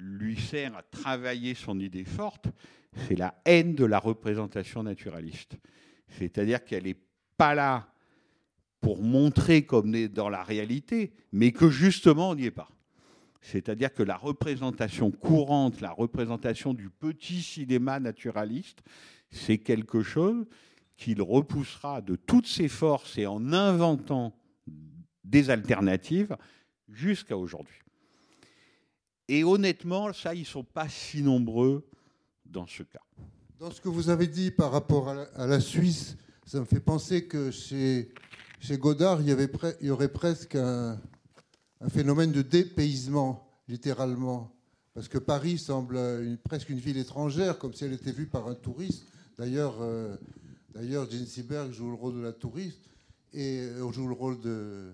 [0.00, 2.48] lui sert à travailler son idée forte,
[3.06, 5.56] c'est la haine de la représentation naturaliste.
[6.08, 7.00] C'est-à-dire qu'elle n'est
[7.36, 7.92] pas là
[8.80, 12.68] pour montrer comme est dans la réalité, mais que justement on n'y est pas.
[13.40, 18.80] C'est-à-dire que la représentation courante, la représentation du petit cinéma naturaliste,
[19.30, 20.46] c'est quelque chose
[20.96, 24.34] qu'il repoussera de toutes ses forces et en inventant
[25.24, 26.36] des alternatives
[26.88, 27.78] jusqu'à aujourd'hui.
[29.28, 31.86] Et honnêtement, ça, ils ne sont pas si nombreux
[32.44, 33.02] dans ce cas.
[33.58, 37.26] Dans ce que vous avez dit par rapport à la, Suisse, ça me fait penser
[37.26, 38.08] que chez,
[38.72, 39.28] Godard, il
[39.80, 41.00] y aurait presque un,
[41.88, 44.52] phénomène de dépaysement, littéralement.
[44.94, 45.98] Parce que Paris semble
[46.44, 49.04] presque une ville étrangère, comme si elle était vue par un touriste.
[49.38, 50.16] D'ailleurs, euh,
[50.74, 52.88] Jane Seberg joue le rôle de la touriste
[53.34, 54.90] et euh, joue le rôle de,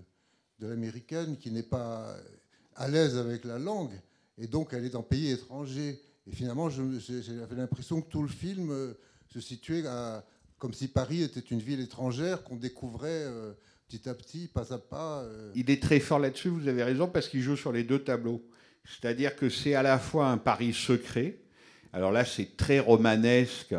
[0.58, 2.16] de l'américaine qui n'est pas
[2.74, 4.00] à l'aise avec la langue.
[4.38, 6.00] Et donc, elle est en pays étranger.
[6.26, 8.94] Et finalement, j'avais l'impression que tout le film euh,
[9.32, 9.84] se situait
[10.58, 13.52] comme si Paris était une ville étrangère qu'on découvrait euh,
[13.92, 15.22] petit à petit, pas à pas.
[15.22, 15.52] Euh.
[15.54, 18.42] Il est très fort là-dessus, vous avez raison, parce qu'il joue sur les deux tableaux.
[18.84, 21.36] C'est-à-dire que c'est à la fois un Paris secret,
[21.92, 23.74] alors là c'est très romanesque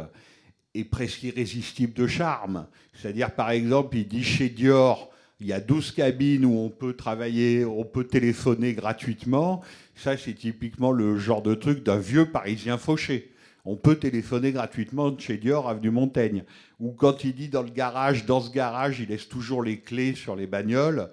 [0.76, 2.68] et presque irrésistible de charme.
[2.93, 6.93] C'est-à-dire par exemple, il dit chez Dior, il y a 12 cabines où on peut
[6.93, 9.61] travailler, on peut téléphoner gratuitement.
[9.95, 13.32] Ça, c'est typiquement le genre de truc d'un vieux Parisien fauché.
[13.66, 16.43] On peut téléphoner gratuitement chez Dior, avenue Montaigne.
[16.80, 20.16] Ou quand il dit dans le garage, dans ce garage, il laisse toujours les clés
[20.16, 21.09] sur les bagnoles.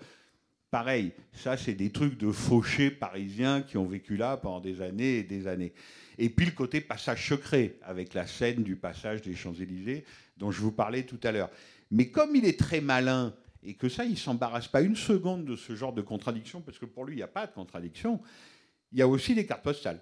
[0.70, 5.18] Pareil, ça, c'est des trucs de fauchés parisiens qui ont vécu là pendant des années
[5.18, 5.72] et des années.
[6.18, 10.04] Et puis le côté passage secret, avec la scène du passage des Champs-Élysées,
[10.36, 11.50] dont je vous parlais tout à l'heure.
[11.90, 15.44] Mais comme il est très malin et que ça, il ne s'embarrasse pas une seconde
[15.44, 18.20] de ce genre de contradiction, parce que pour lui, il n'y a pas de contradiction,
[18.92, 20.00] il y a aussi des cartes postales,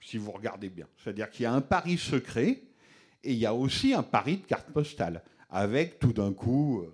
[0.00, 0.86] si vous regardez bien.
[1.02, 2.62] C'est-à-dire qu'il y a un pari secret,
[3.24, 6.84] et il y a aussi un pari de cartes postales, avec tout d'un coup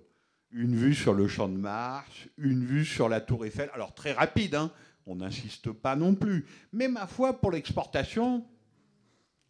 [0.51, 4.13] une vue sur le champ de Mars, une vue sur la tour Eiffel, alors très
[4.13, 4.71] rapide, hein,
[5.05, 6.45] on n'insiste pas non plus.
[6.71, 8.45] Mais ma foi, pour l'exportation,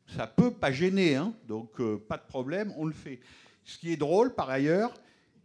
[0.08, 1.34] ça peut pas gêner, hein.
[1.47, 3.20] donc euh, pas de problème, on le fait.
[3.64, 4.93] Ce qui est drôle, par ailleurs,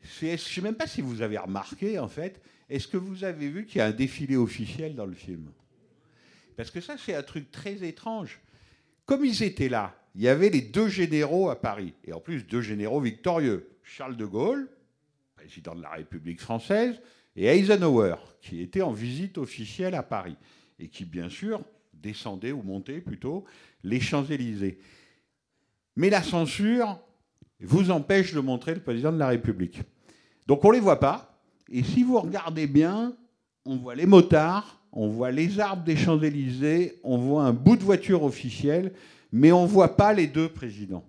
[0.03, 3.25] c'est, je ne sais même pas si vous avez remarqué, en fait, est-ce que vous
[3.25, 5.51] avez vu qu'il y a un défilé officiel dans le film?
[6.57, 8.41] Parce que ça, c'est un truc très étrange.
[9.07, 12.47] Comme ils étaient là, il y avait les deux généraux à Paris, et en plus
[12.47, 14.69] deux généraux victorieux, Charles de Gaulle,
[15.35, 17.01] président de la République française,
[17.37, 20.37] et Eisenhower, qui était en visite officielle à Paris,
[20.79, 23.45] et qui, bien sûr, descendait ou montait plutôt
[23.83, 24.79] les Champs-Élysées.
[25.97, 26.99] Mais la censure
[27.61, 29.81] vous empêche de montrer le président de la République.
[30.47, 31.41] Donc on ne les voit pas,
[31.71, 33.17] et si vous regardez bien,
[33.65, 37.83] on voit les motards, on voit les arbres des Champs-Élysées, on voit un bout de
[37.83, 38.93] voiture officielle,
[39.33, 41.05] mais on ne voit pas les deux présidents.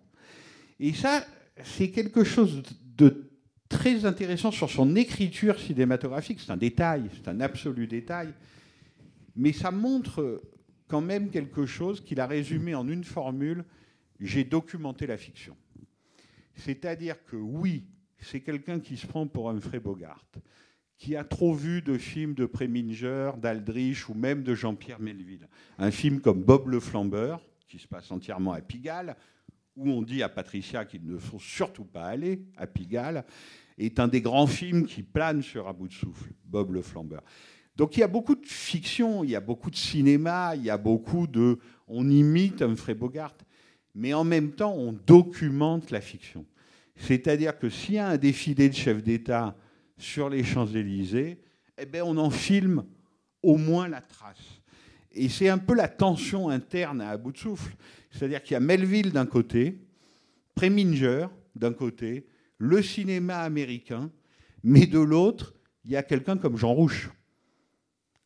[0.79, 1.25] Et ça,
[1.63, 2.61] c'est quelque chose
[2.97, 3.29] de
[3.69, 6.39] très intéressant sur son écriture cinématographique.
[6.39, 8.33] C'est un détail, c'est un absolu détail.
[9.35, 10.41] Mais ça montre
[10.87, 13.63] quand même quelque chose qu'il a résumé en une formule
[14.21, 15.57] j'ai documenté la fiction.
[16.55, 17.83] C'est-à-dire que oui,
[18.19, 20.23] c'est quelqu'un qui se prend pour Humphrey Bogart,
[21.01, 25.47] qui a trop vu de films de Preminger, d'Aldrich ou même de Jean-Pierre Melville.
[25.79, 29.15] Un film comme Bob le Flambeur, qui se passe entièrement à Pigalle,
[29.75, 33.25] où on dit à Patricia qu'il ne faut surtout pas aller à Pigalle,
[33.79, 37.23] est un des grands films qui plane sur un bout de souffle, Bob le Flambeur.
[37.75, 40.69] Donc il y a beaucoup de fiction, il y a beaucoup de cinéma, il y
[40.69, 41.57] a beaucoup de...
[41.87, 43.33] On imite Humphrey Bogart,
[43.95, 46.45] mais en même temps on documente la fiction.
[46.95, 49.55] C'est-à-dire que s'il y a un défilé de chefs d'État
[50.01, 51.39] sur les Champs-Élysées,
[51.77, 52.85] eh bien on en filme
[53.43, 54.61] au moins la trace.
[55.11, 57.75] Et c'est un peu la tension interne à bout de souffle.
[58.11, 59.79] C'est-à-dire qu'il y a Melville d'un côté,
[60.55, 62.27] Preminger d'un côté,
[62.57, 64.11] le cinéma américain,
[64.63, 65.53] mais de l'autre,
[65.85, 67.09] il y a quelqu'un comme Jean Rouche,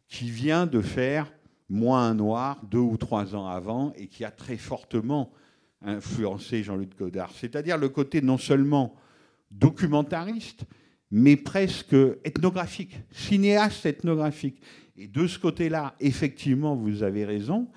[0.08, 1.32] qui vient de faire
[1.68, 5.32] Moins un noir deux ou trois ans avant et qui a très fortement
[5.82, 7.32] influencé Jean-Luc Godard.
[7.34, 8.96] C'est-à-dire le côté non seulement
[9.50, 10.66] documentariste,
[11.12, 14.62] mais presque ethnographique, cinéaste ethnographique.
[14.98, 17.70] Et de ce côté-là, effectivement, vous avez raison,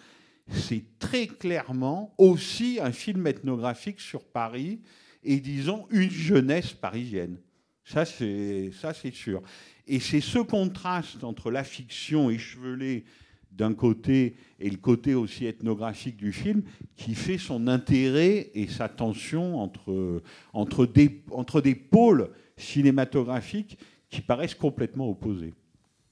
[0.50, 4.80] c'est très clairement aussi un film ethnographique sur Paris
[5.22, 7.38] et disons une jeunesse parisienne.
[7.84, 9.42] Ça, c'est, ça, c'est sûr.
[9.86, 13.04] Et c'est ce contraste entre la fiction échevelée
[13.50, 16.62] d'un côté et le côté aussi ethnographique du film
[16.96, 20.22] qui fait son intérêt et sa tension entre,
[20.52, 23.78] entre, des, entre des pôles cinématographiques
[24.10, 25.54] qui paraissent complètement opposés.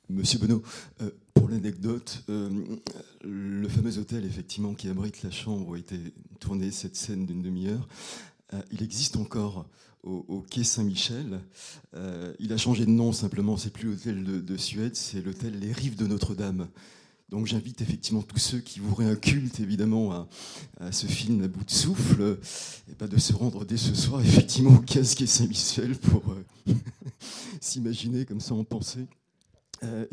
[0.09, 0.61] Monsieur Benoît,
[1.03, 2.49] euh, pour l'anecdote, euh,
[3.25, 5.99] le fameux hôtel effectivement qui abrite la chambre où a été
[6.39, 7.89] tournée cette scène d'une demi-heure,
[8.55, 9.67] euh, il existe encore
[10.05, 11.41] au, quai Saint-Michel.
[12.39, 15.97] Il a changé de nom simplement, c'est plus l'hôtel de, Suède, c'est l'hôtel Les Rives
[15.97, 16.69] de Notre-Dame.
[17.29, 20.29] Donc j'invite effectivement tous ceux qui voudraient un culte évidemment
[20.81, 22.39] à, ce film à bout de souffle,
[22.91, 26.73] et pas de se rendre dès ce soir effectivement au quai Saint-Michel pour euh,
[27.61, 29.07] s'imaginer comme ça en pensée.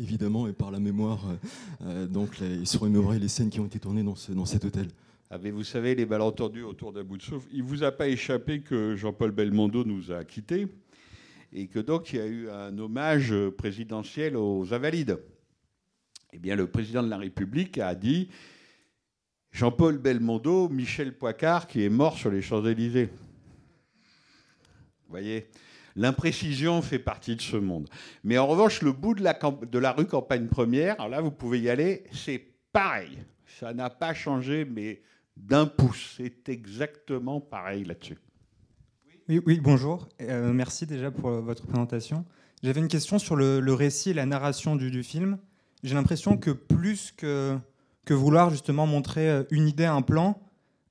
[0.00, 1.20] évidemment, et par la mémoire,
[2.10, 4.88] donc les, se remémorer les scènes qui ont été tournées dans, ce, dans cet hôtel.
[5.30, 7.48] Avez, vous savez, les malentendus autour d'un bout de souffle.
[7.52, 10.68] Il ne vous a pas échappé que Jean-Paul Belmondo nous a quittés
[11.52, 15.18] et que donc il y a eu un hommage présidentiel aux Invalides.
[16.36, 18.28] Eh bien, le président de la République a dit
[19.52, 23.08] Jean-Paul Belmondo, Michel Poicard, qui est mort sur les Champs-Élysées.
[25.04, 25.46] Vous voyez
[25.94, 27.88] L'imprécision fait partie de ce monde.
[28.24, 29.22] Mais en revanche, le bout de
[29.78, 33.16] la, rue Campagne Première, alors là, vous pouvez y aller, c'est pareil.
[33.46, 35.02] Ça n'a pas changé, mais
[35.36, 36.14] d'un pouce.
[36.16, 38.18] C'est exactement pareil là-dessus.
[39.28, 40.08] Oui, bonjour.
[40.20, 42.24] Euh, merci déjà pour votre présentation.
[42.64, 45.38] J'avais une question sur le, récit et la narration du, film.
[45.84, 47.56] J'ai l'impression que plus que,
[48.04, 50.40] que vouloir justement montrer euh, une idée, un plan,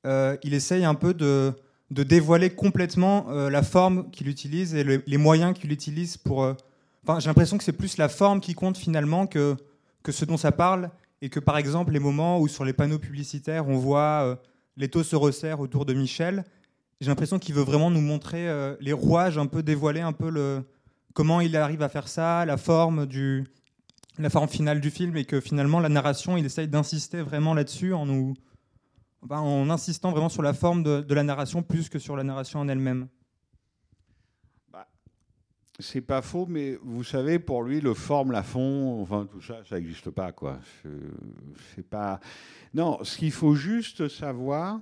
[0.06, 1.52] euh, il essaye un peu de,
[1.92, 6.56] de dévoiler complètement la forme qu'il utilise et les moyens qu'il utilise pour...
[7.20, 9.58] J'ai l'impression que c'est plus la forme qui compte finalement que,
[10.04, 10.90] que ce dont ça parle
[11.24, 14.36] et que par exemple les moments où sur les panneaux publicitaires on voit euh,
[14.76, 16.44] les taux se resserrent autour de Michel,
[17.00, 20.30] j'ai l'impression qu'il veut vraiment nous montrer euh, les rouages, un peu dévoiler un peu
[20.30, 20.64] le
[21.14, 23.46] comment il arrive à faire ça, la forme du
[24.20, 27.94] la forme finale du film et que finalement la narration il essaye d'insister vraiment là-dessus
[27.94, 28.34] en nous
[29.30, 32.68] en insistant vraiment sur la forme de la narration plus que sur la narration en
[32.68, 33.08] elle-même.
[35.80, 39.64] C'est pas faux, mais vous savez, pour lui, le forme, la fond, enfin tout ça,
[39.68, 40.60] ça n'existe pas, quoi.
[41.74, 42.20] C'est pas.
[42.76, 44.80] Non, ce qu'il faut juste savoir,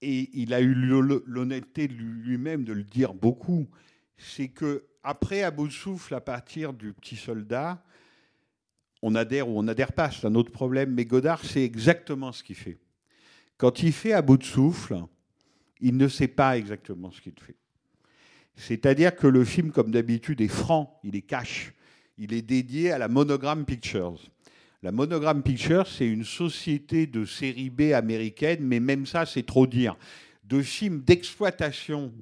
[0.00, 3.68] et il a eu l'honnêteté lui-même de le dire beaucoup,
[4.16, 7.80] c'est que après à bout de souffle, à partir du petit soldat,
[9.02, 12.42] on adhère ou on n'adhère pas, c'est un autre problème, mais Godard, c'est exactement ce
[12.42, 12.76] qu'il fait.
[13.56, 14.96] Quand il fait à bout de souffle,
[15.80, 17.54] il ne sait pas exactement ce qu'il fait.
[18.56, 21.72] C'est-à-dire que le film, comme d'habitude, est franc, il est cash.
[22.18, 24.18] Il est dédié à la Monogram Pictures.
[24.82, 29.68] La Monogram Pictures, c'est une société de série B américaine, mais même ça, c'est trop
[29.68, 29.96] dire.
[30.42, 32.12] De films d'exploitation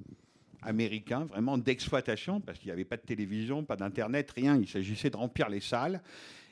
[0.65, 4.59] américains, vraiment d'exploitation, parce qu'il n'y avait pas de télévision, pas d'internet, rien.
[4.59, 6.03] Il s'agissait de remplir les salles.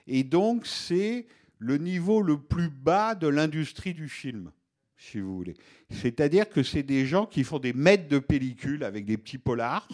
[0.07, 1.27] Et donc, c'est
[1.59, 4.51] le niveau le plus bas de l'industrie du film,
[4.97, 5.55] si vous voulez.
[5.91, 9.89] C'est-à-dire que c'est des gens qui font des mètres de pellicule avec des petits polars,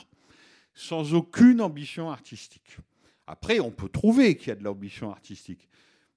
[0.74, 2.78] sans aucune ambition artistique.
[3.26, 5.68] Après, on peut trouver qu'il y a de l'ambition artistique.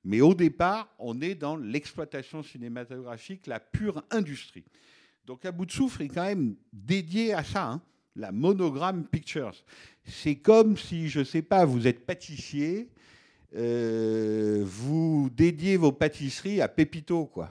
[0.04, 4.64] Mais au départ, on est dans l'exploitation cinématographique, la pure industrie.
[5.26, 7.82] Donc, à bout de souffle est quand même dédié à ça, hein,
[8.16, 9.56] la Monogram Pictures.
[10.06, 12.90] C'est comme si, je ne sais pas, vous êtes pâtissier,
[13.56, 17.50] euh, vous dédiez vos pâtisseries à Pépito, quoi.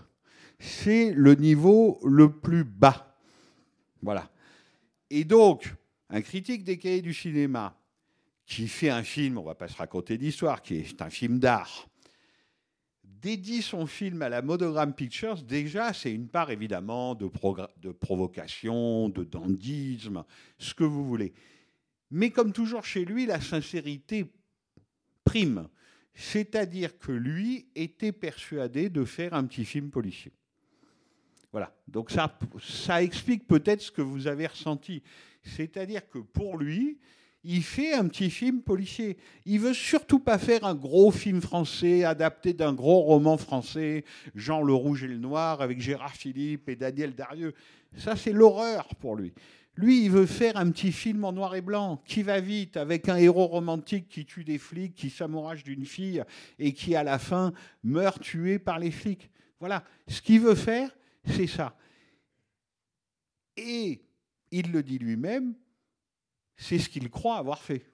[0.59, 3.17] C'est le niveau le plus bas.
[4.03, 4.31] Voilà.
[5.09, 5.75] Et donc,
[6.11, 7.77] un critique des cahiers du cinéma
[8.47, 11.39] qui fait un film, on ne va pas se raconter d'histoire, qui est un film
[11.39, 11.89] d'art,
[13.21, 17.31] dédie son film à la Monogram Pictures, déjà, c'est une part évidemment de,
[17.81, 20.25] de, provocation, de dandisme,
[20.59, 21.33] ce que vous voulez.
[22.11, 24.33] Mais comme toujours chez lui, la sincérité
[25.25, 25.69] prime.
[26.15, 30.33] C'est-à-dire que lui était persuadé de faire un petit film policier.
[31.53, 31.75] Voilà.
[31.89, 35.03] Donc ça, ça explique peut-être ce que vous avez ressenti.
[35.43, 36.99] C'est-à-dire que pour lui,
[37.43, 39.17] il fait un petit film policier.
[39.47, 44.63] Il veut surtout pas faire un gros film français adapté d'un gros roman français, Jean
[44.63, 47.55] le Rouge et le Noir, avec Gérard Philippe et Daniel Darieux.
[47.97, 49.33] Ça, c'est l'horreur pour lui.
[49.77, 53.09] Lui, il veut faire un petit film en noir et blanc, qui va vite, avec
[53.09, 56.23] un héros romantique qui tue des flics, qui s'amourage d'une fille
[56.59, 59.31] et qui, à la fin, meurt tué par les flics.
[59.59, 59.85] Voilà.
[60.09, 61.75] Ce qu'il veut faire, c'est ça.
[63.57, 64.03] Et
[64.51, 65.55] il le dit lui-même,
[66.61, 67.87] c'est ce qu'il croit avoir fait.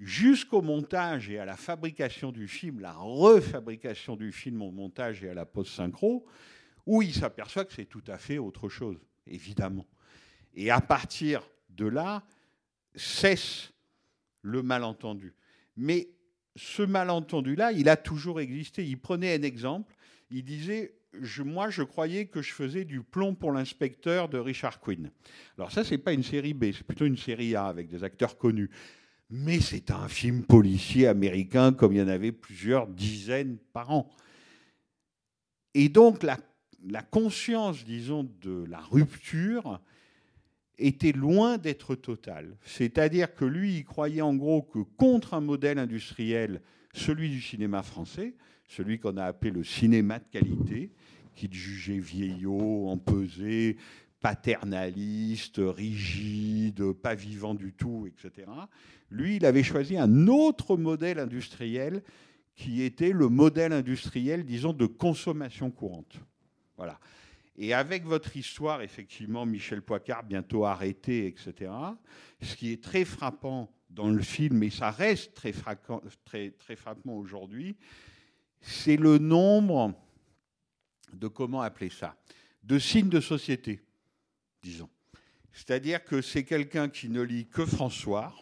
[0.00, 5.30] Jusqu'au montage et à la fabrication du film, la refabrication du film au montage et
[5.30, 6.26] à la post-synchro,
[6.86, 8.98] où il s'aperçoit que c'est tout à fait autre chose,
[9.28, 9.86] évidemment.
[10.54, 12.24] Et à partir de là,
[12.96, 13.72] cesse
[14.42, 15.32] le malentendu.
[15.76, 16.08] Mais
[16.56, 18.84] ce malentendu-là, il a toujours existé.
[18.84, 19.94] Il prenait un exemple,
[20.30, 20.96] il disait
[21.44, 25.10] moi, je croyais que je faisais du plomb pour l'inspecteur de Richard Quinn.
[25.58, 28.38] Alors ça, c'est pas une série B, c'est plutôt une série A avec des acteurs
[28.38, 28.70] connus.
[29.30, 34.10] Mais c'est un film policier américain comme il y en avait plusieurs dizaines par an.
[35.74, 36.38] Et donc la,
[36.84, 39.80] la conscience, disons, de la rupture
[40.78, 42.56] était loin d'être totale.
[42.62, 46.60] C'est-à-dire que lui, il croyait en gros que contre un modèle industriel,
[46.92, 48.34] celui du cinéma français,
[48.66, 50.90] celui qu'on a appelé le cinéma de qualité,
[51.34, 53.76] qu'il jugeait vieillot, empesé,
[54.20, 58.46] paternaliste, rigide, pas vivant du tout, etc.
[59.10, 62.02] Lui, il avait choisi un autre modèle industriel
[62.54, 66.20] qui était le modèle industriel, disons, de consommation courante.
[66.76, 66.98] Voilà.
[67.56, 71.70] Et avec votre histoire, effectivement, Michel Poicard, bientôt arrêté, etc.,
[72.40, 75.52] ce qui est très frappant dans le film, et ça reste très,
[76.24, 77.76] très, très frappant aujourd'hui,
[78.60, 79.92] c'est le nombre
[81.12, 82.16] de comment appeler ça,
[82.62, 83.80] de signes de société,
[84.62, 84.88] disons.
[85.52, 88.34] C'est-à-dire que c'est quelqu'un qui ne lit que François,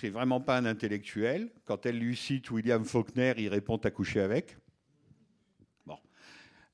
[0.00, 1.50] c'est vraiment pas un intellectuel.
[1.64, 4.56] Quand elle lui cite William Faulkner, il répond à coucher avec.
[5.86, 5.98] Bon.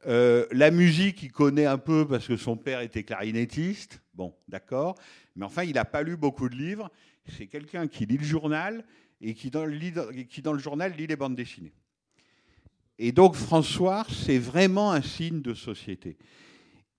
[0.07, 4.01] Euh, la musique, il connaît un peu parce que son père était clarinettiste.
[4.15, 4.95] Bon, d'accord.
[5.35, 6.91] Mais enfin, il n'a pas lu beaucoup de livres.
[7.29, 8.85] C'est quelqu'un qui lit le journal
[9.21, 11.75] et qui dans, le, qui, dans le journal, lit les bandes dessinées.
[13.03, 16.19] Et donc François, c'est vraiment un signe de société.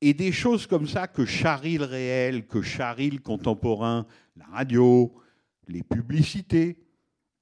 [0.02, 5.14] Et des choses comme ça que charrie le réel, que charrie le contemporain, la radio,
[5.68, 6.80] les publicités,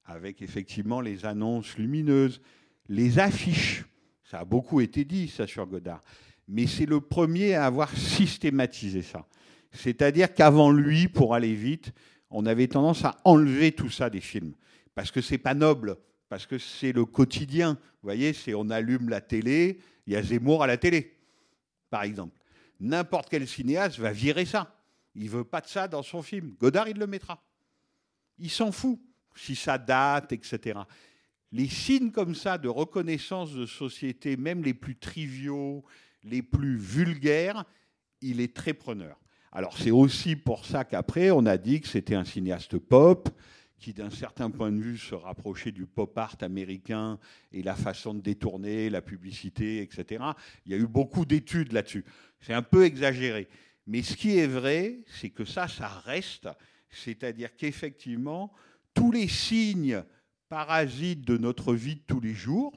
[0.04, 2.42] avec effectivement les annonces lumineuses,
[2.90, 3.86] les affiches,
[4.26, 6.04] ça a beaucoup été dit, ça, sur Godard.
[6.50, 9.26] Mais c'est le premier à avoir systématisé ça.
[9.72, 11.94] C'est-à-dire qu'avant lui, pour aller vite,
[12.30, 14.54] on avait tendance à enlever tout ça des films.
[14.96, 15.96] Parce que c'est pas noble
[16.30, 17.74] parce que c'est le quotidien.
[17.74, 21.18] Vous voyez, on allume la télé, il y a Zemmour à la télé,
[21.90, 22.40] par exemple.
[22.80, 24.76] N'importe quel cinéaste va virer ça.
[25.16, 26.56] Il veut pas de ça dans son film.
[26.60, 27.44] Godard, il le mettra.
[28.38, 29.00] Il s'en fout
[29.36, 30.80] si ça date, etc.
[31.52, 35.84] Les signes comme ça de reconnaissance de société, même les plus triviaux,
[36.24, 37.66] les plus vulgaires,
[38.22, 39.20] il est très preneur.
[39.52, 43.30] Alors c'est aussi pour ça qu'après, on a dit que c'était un cinéaste pop,
[43.80, 47.18] qui, d'un certain point de vue, se rapprochait du pop art américain
[47.52, 50.24] et la façon de détourner la publicité, etc.
[50.66, 52.06] Il y a eu beaucoup d'études là-dessus.
[52.42, 53.48] C'est un peu exagéré.
[53.88, 56.50] Mais ce qui est vrai, c'est que ça, ça reste.
[56.90, 58.52] C'est-à-dire qu'effectivement,
[58.94, 60.04] tous les signes
[60.50, 62.74] parasites de notre vie de tous les jours,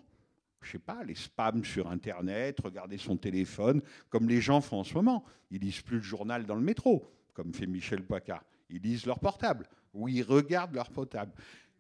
[0.60, 4.84] je sais pas, les spams sur Internet, regarder son téléphone, comme les gens font en
[4.84, 5.24] ce moment.
[5.50, 8.44] Ils lisent plus le journal dans le métro, comme fait Michel Poicard.
[8.70, 11.32] Ils lisent leur portable ou ils regardent leur portable.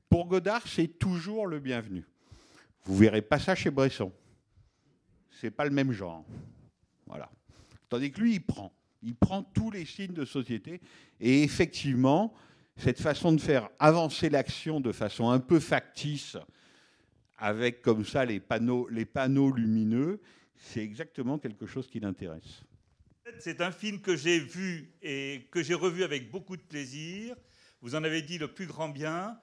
[0.08, 2.04] Pour Godard, c'est toujours le bienvenu.
[2.84, 4.12] Vous verrez pas ça chez Bresson.
[5.30, 6.24] C'est pas le même genre.
[7.06, 7.30] Voilà.
[7.88, 8.72] Tandis que lui, il prend.
[9.02, 10.80] Il prend tous les signes de société.
[11.18, 12.34] Et effectivement,
[12.76, 16.36] cette façon de faire avancer l'action de façon un peu factice,
[17.38, 20.20] avec comme ça les panneaux lumineux,
[20.56, 22.62] c'est exactement quelque chose qui l'intéresse.
[23.38, 27.34] C'est un film que j'ai vu et que j'ai revu avec beaucoup de plaisir.
[27.82, 29.38] Vous en avez dit le plus grand bien.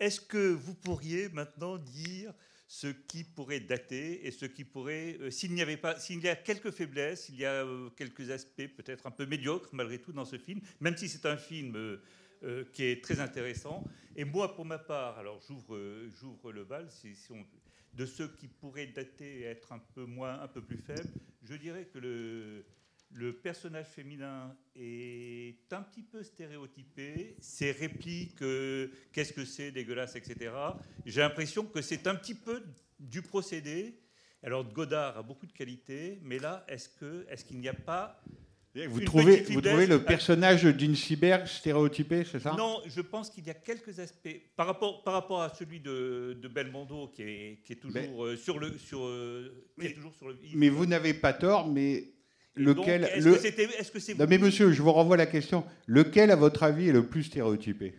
[0.00, 2.32] Est-ce que vous pourriez maintenant dire
[2.66, 6.28] ce qui pourrait dater et ce qui pourrait, euh, s'il n'y avait pas, s'il y
[6.28, 10.12] a quelques faiblesses, il y a euh, quelques aspects peut-être un peu médiocres malgré tout
[10.12, 13.84] dans ce film, même si c'est un film euh, qui est très intéressant.
[14.16, 16.88] Et moi, pour ma part, alors j'ouvre, le bal,
[17.92, 21.08] de ceux qui pourraient dater et être un peu moins, un peu plus faibles,
[21.42, 22.64] je dirais que le,
[23.14, 27.36] le personnage féminin est un petit peu stéréotypé.
[27.40, 30.52] Ses répliques, euh, qu'est-ce que c'est, dégueulasse, etc.
[31.06, 32.62] J'ai l'impression que c'est un petit peu
[32.98, 34.00] du procédé.
[34.42, 36.88] Alors Godard a beaucoup de qualités, mais là, est-ce
[37.44, 38.20] qu'il n'y a pas
[38.88, 42.56] vous trouvez, vous trouvez le personnage d'Insiberg stéréotypé, c'est ça?
[42.58, 46.36] Non, je pense qu'il y a quelques aspects par rapport, par rapport à celui de,
[46.42, 50.12] de Belmondo qui est, qui est toujours euh, sur le sur euh, qui est toujours
[50.14, 50.36] sur le.
[50.54, 52.13] Mais vous n'avez pas tort, mais
[52.56, 55.16] lequel donc, est-ce le- que c'était- est-ce que c'est Non mais monsieur, je vous renvoie
[55.16, 55.64] la question.
[55.86, 57.94] Lequel, à votre avis, est le plus stéréotypé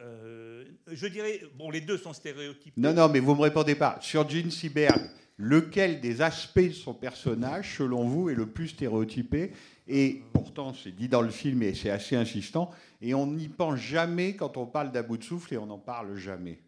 [0.00, 2.72] Euh, je dirais, bon, les deux sont stéréotypés.
[2.80, 3.98] Non, non, mais vous me répondez pas.
[4.00, 5.00] Sur Gene Seberg,
[5.38, 9.52] lequel des aspects de son personnage, selon vous, est le plus stéréotypé
[9.86, 12.70] Et pourtant, c'est dit dans le film et c'est assez insistant.
[13.02, 15.76] Et on n'y pense jamais quand on parle d'à bout de souffle et on n'en
[15.78, 16.58] parle jamais.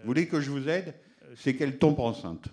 [0.00, 0.94] Vous voulez que je vous aide
[1.36, 2.48] C'est qu'elle tombe enceinte.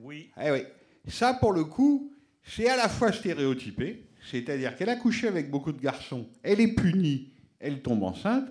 [0.00, 0.30] Oui.
[0.40, 0.62] Eh oui.
[1.08, 2.12] Ça, pour le coup,
[2.44, 6.74] c'est à la fois stéréotypé, c'est-à-dire qu'elle a couché avec beaucoup de garçons, elle est
[6.74, 8.48] punie, elle tombe enceinte,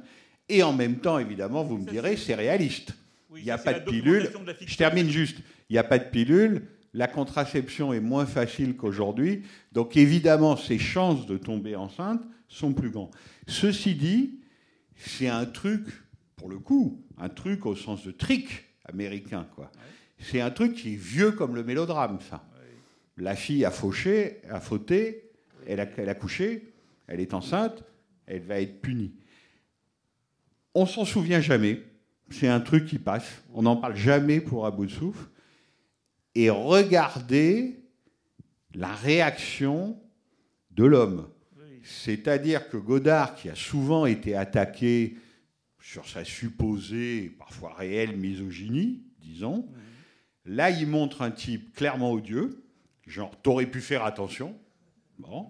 [0.49, 2.93] et en même temps, évidemment, vous me direz, c'est réaliste.
[3.35, 4.29] Il n'y a pas de pilule.
[4.45, 4.55] de.
[4.65, 5.37] Je termine juste.
[5.69, 6.67] Il n'y a pas de pilule.
[6.93, 9.43] La contraception est moins facile qu'aujourd'hui.
[9.71, 13.09] Donc, évidemment, ses chances de tomber enceinte sont plus grandes.
[13.47, 14.41] Ceci dit,
[14.95, 15.87] c'est un truc,
[16.35, 19.71] pour le coup, un truc au sens de trick américain, quoi.
[20.19, 22.45] C'est un truc qui est vieux comme le mélodrame, ça.
[23.17, 25.31] La fille a fauché, a fauté,
[25.67, 26.73] elle a, couché,
[27.07, 27.83] elle est enceinte,
[28.25, 29.13] elle va être punie.
[30.73, 31.83] On s'en souvient jamais.
[32.31, 33.43] C'est un truc qui passe.
[33.53, 35.29] On n'en parle jamais pour à bout de souffle.
[36.35, 37.79] Et regardez
[38.73, 39.99] la réaction
[40.71, 41.29] de l'homme.
[41.83, 45.17] C'est-à-dire que Godard, qui a souvent été attaqué
[45.79, 49.67] sur sa supposée, parfois réelle misogynie, disons,
[50.45, 52.62] là, il montre un type clairement odieux,
[53.07, 54.57] genre, t'aurais pu faire attention.
[55.19, 55.47] Bon.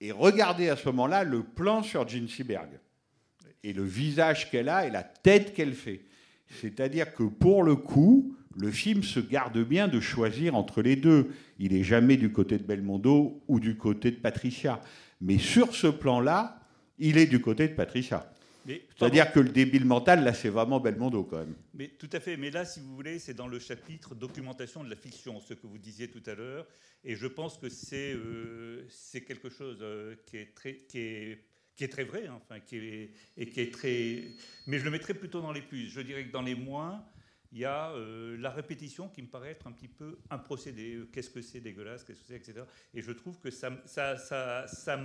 [0.00, 2.70] Et regardez à ce moment-là le plan sur Jean Seberg
[3.62, 6.00] et le visage qu'elle a et la tête qu'elle fait.
[6.60, 11.30] C'est-à-dire que pour le coup, le film se garde bien de choisir entre les deux.
[11.58, 14.80] Il n'est jamais du côté de Belmondo ou du côté de Patricia.
[15.20, 16.60] Mais sur ce plan-là,
[16.98, 18.31] il est du côté de Patricia.
[18.66, 21.54] C'est-à-dire que le débile mental, là, c'est vraiment Belmondo quand même.
[21.74, 22.36] Mais tout à fait.
[22.36, 25.66] Mais là, si vous voulez, c'est dans le chapitre documentation de la fiction, ce que
[25.66, 26.66] vous disiez tout à l'heure.
[27.04, 28.86] Et je pense que c'est euh,
[29.26, 31.44] quelque chose euh, qui est très qui est
[31.74, 34.24] qui est très vrai, hein, enfin, qui est, et qui est très.
[34.66, 35.88] Mais je le mettrais plutôt dans les plus.
[35.88, 37.04] Je dirais que dans les moins,
[37.50, 41.00] il y a euh, la répétition qui me paraît être un petit peu un procédé.
[41.12, 42.64] Qu'est-ce que c'est dégueulasse, qu'est-ce que c'est, etc.
[42.94, 45.00] Et je trouve que ça, ça, ça, ça,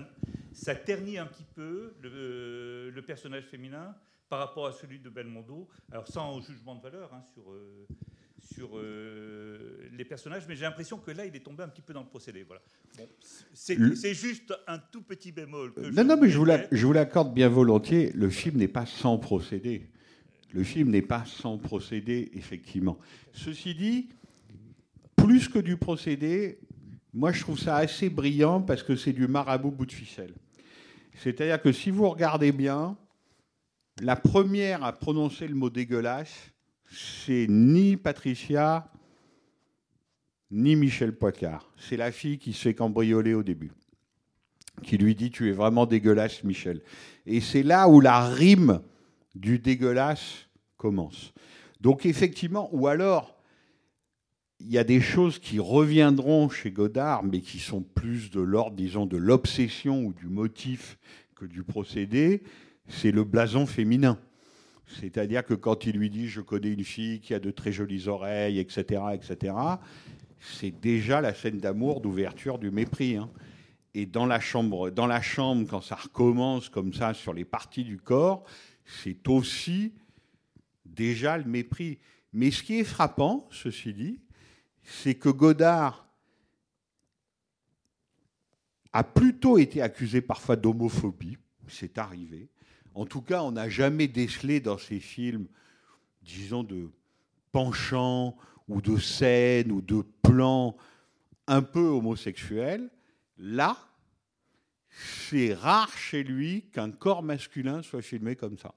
[0.58, 3.96] ça ternit un petit peu le, le personnage féminin
[4.28, 5.68] par rapport à celui de Belmondo.
[5.92, 7.86] Alors sans jugement de valeur hein, sur, euh,
[8.56, 11.94] sur euh, les personnages, mais j'ai l'impression que là, il est tombé un petit peu
[11.94, 12.44] dans le procédé.
[12.44, 12.62] Voilà.
[12.98, 13.08] Bon,
[13.54, 15.74] c'est Le- juste un tout petit bémol.
[15.74, 16.38] Que Non, non, mais je
[16.86, 18.12] vous l'accorde bien volontiers.
[18.14, 19.90] Le film n'est pas sans procédé.
[20.54, 22.98] Le film n'est pas sans procédé, effectivement.
[23.32, 24.10] Ceci dit,
[25.16, 26.60] plus que du procédé,
[27.14, 30.34] moi je trouve ça assez brillant parce que c'est du marabout bout de ficelle.
[31.22, 32.98] C'est-à-dire que si vous regardez bien,
[34.02, 36.52] la première à prononcer le mot dégueulasse,
[36.90, 38.90] c'est ni Patricia,
[40.52, 41.70] ni Michel Poicard.
[41.78, 43.72] C'est la fille qui se fait cambrioler au début
[44.84, 46.82] qui lui dit Tu es vraiment dégueulasse, Michel.
[47.26, 48.82] Et c'est là où la rime
[49.36, 51.34] du dégueulasse commence.
[51.82, 53.37] Donc effectivement, ou alors,
[54.60, 58.76] il y a des choses qui reviendront chez Godard, mais qui sont plus de l'ordre,
[58.76, 60.98] disons, de l'obsession ou du motif
[61.36, 62.42] que du procédé,
[62.88, 64.18] c'est le blason féminin.
[64.88, 68.08] C'est-à-dire que quand il lui dit je connais une fille qui a de très jolies
[68.08, 69.54] oreilles, etc., etc.,
[70.40, 73.18] c'est déjà la scène d'amour, d'ouverture, du mépris.
[73.18, 73.30] hein.
[73.94, 77.84] Et dans la chambre, dans la chambre, quand ça recommence comme ça sur les parties
[77.84, 78.44] du corps,
[78.86, 79.94] c'est aussi
[80.86, 81.98] déjà le mépris.
[82.32, 84.20] Mais ce qui est frappant, ceci dit,
[84.90, 86.08] c'est que Godard
[88.94, 91.38] a plutôt été accusé parfois d'homophobie,
[91.68, 92.48] c'est arrivé.
[92.96, 95.48] En tout cas, on n'a jamais décelé dans ses films,
[96.22, 96.90] disons, de
[97.52, 98.38] penchants
[98.70, 100.78] ou de scènes ou de plans
[101.48, 102.90] un peu homosexuels.
[103.38, 103.78] Là,
[104.90, 108.74] c'est rare chez lui qu'un corps masculin soit filmé comme ça.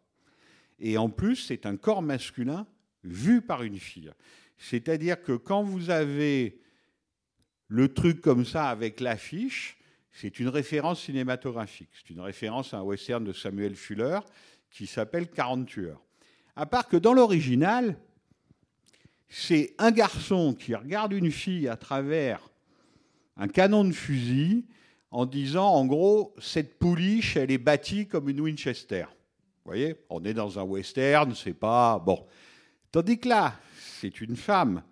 [0.80, 2.66] Et en plus, c'est un corps masculin
[3.04, 4.12] vu par une fille.
[4.60, 6.60] C'est-à-dire que quand vous avez
[7.68, 9.78] le truc comme ça avec l'affiche,
[10.12, 11.88] c'est une référence cinématographique.
[11.94, 14.20] C'est une référence à un western de Samuel Fuller
[14.70, 16.02] qui s'appelle 40 tueurs.
[16.56, 17.96] À part que dans l'original,
[19.28, 22.46] c'est un garçon qui regarde une fille à travers
[23.38, 24.66] un canon de fusil
[25.10, 29.06] en disant, en gros, cette pouliche, elle est bâtie comme une Winchester.
[29.64, 32.26] Vous voyez, on est dans un western, c'est pas bon.
[32.92, 33.54] Tandis que là,
[34.00, 34.82] c'est une femme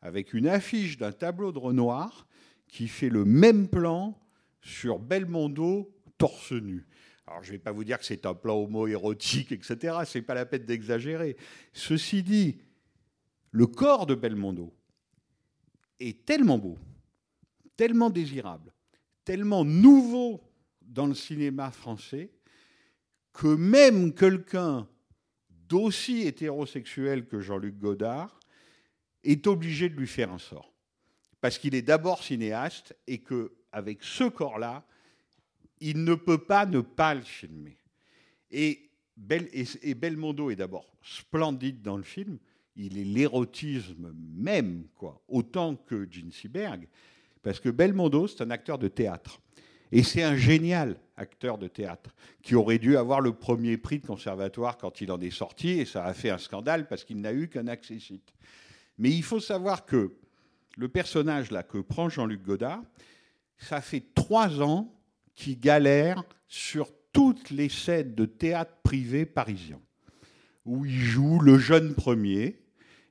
[0.00, 2.26] avec une affiche d'un tableau de Renoir
[2.68, 4.18] qui fait le même plan
[4.62, 6.86] sur Belmondo torse nu.
[7.26, 9.98] Alors, je ne vais pas vous dire que c'est un plan homo-érotique, etc.
[10.06, 11.36] C'est pas la peine d'exagérer.
[11.72, 12.58] Ceci dit,
[13.50, 14.72] le corps de Belmondo
[16.00, 16.78] est tellement beau,
[17.76, 18.72] tellement désirable,
[19.24, 20.40] tellement nouveau
[20.80, 22.30] dans le cinéma français
[23.32, 24.88] que même quelqu'un
[25.50, 28.35] d'aussi hétérosexuel que Jean-Luc Godard
[29.24, 30.72] est obligé de lui faire un sort.
[31.40, 34.84] Parce qu'il est d'abord cinéaste et que avec ce corps-là,
[35.80, 37.76] il ne peut pas ne pas le filmer.
[38.50, 42.38] Et, Bel, et, et Belmondo est d'abord splendide dans le film,
[42.76, 46.86] il est l'érotisme même, quoi, autant que Gene Seberg,
[47.42, 49.40] parce que Belmondo, c'est un acteur de théâtre.
[49.92, 52.10] Et c'est un génial acteur de théâtre
[52.42, 55.84] qui aurait dû avoir le premier prix de conservatoire quand il en est sorti, et
[55.84, 58.34] ça a fait un scandale parce qu'il n'a eu qu'un accessite.
[58.98, 60.12] Mais il faut savoir que
[60.76, 62.82] le personnage là que prend Jean-Luc Godard,
[63.58, 64.92] ça fait trois ans
[65.34, 69.80] qu'il galère sur toutes les scènes de théâtre privé parisien,
[70.64, 72.58] où il joue le jeune premier,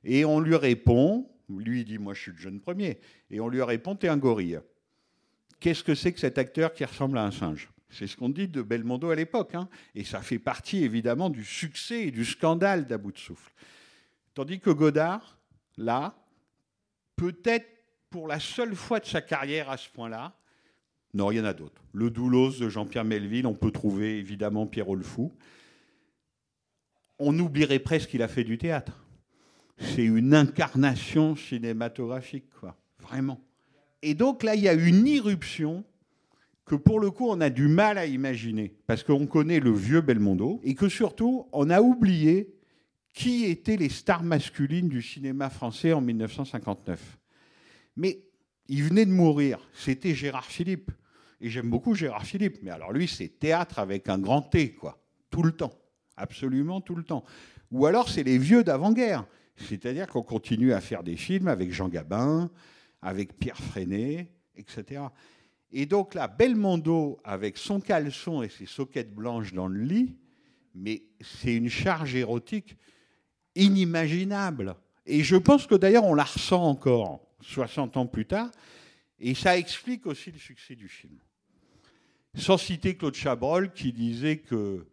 [0.04, 3.00] et on lui répond, lui dit moi je suis le jeune premier,
[3.30, 4.60] et on lui répond t'es un gorille.
[5.58, 7.70] Qu'est-ce que c'est que cet acteur qui ressemble à un singe?
[7.88, 11.44] C'est ce qu'on dit de Belmondo à l'époque, hein et ça fait partie évidemment du
[11.44, 13.52] succès et du scandale d'à bout de souffle.
[14.34, 15.35] Tandis que Godard,
[15.76, 16.16] là,
[17.16, 17.66] peut-être
[18.10, 20.34] pour la seule fois de sa carrière à ce point-là,
[21.14, 21.82] non, il y en a d'autres.
[21.92, 25.32] Le Doulos de Jean-Pierre Melville, on peut trouver évidemment Pierrot le Fou.
[27.18, 29.02] On oublierait presque qu'il a fait du théâtre.
[29.78, 32.76] C'est une incarnation cinématographique, quoi.
[33.00, 33.40] Vraiment.
[34.02, 35.84] Et donc là, il y a une irruption
[36.66, 40.00] que pour le coup, on a du mal à imaginer, parce qu'on connaît le vieux
[40.02, 42.55] Belmondo, et que surtout, on a oublié
[43.16, 47.18] qui étaient les stars masculines du cinéma français en 1959.
[47.96, 48.20] Mais
[48.68, 50.90] il venait de mourir, c'était Gérard Philippe.
[51.40, 55.02] Et j'aime beaucoup Gérard Philippe, mais alors lui, c'est théâtre avec un grand T, quoi,
[55.30, 55.72] tout le temps,
[56.18, 57.24] absolument tout le temps.
[57.70, 59.26] Ou alors, c'est les vieux d'avant-guerre,
[59.56, 62.50] c'est-à-dire qu'on continue à faire des films avec Jean Gabin,
[63.00, 65.04] avec Pierre Freinet, etc.
[65.72, 70.18] Et donc là, Belmondo, avec son caleçon et ses soquettes blanches dans le lit,
[70.74, 72.76] mais c'est une charge érotique
[73.56, 74.76] inimaginable.
[75.06, 78.50] Et je pense que d'ailleurs, on la ressent encore 60 ans plus tard,
[79.18, 81.18] et ça explique aussi le succès du film.
[82.34, 84.86] Sans citer Claude Chabrol, qui disait que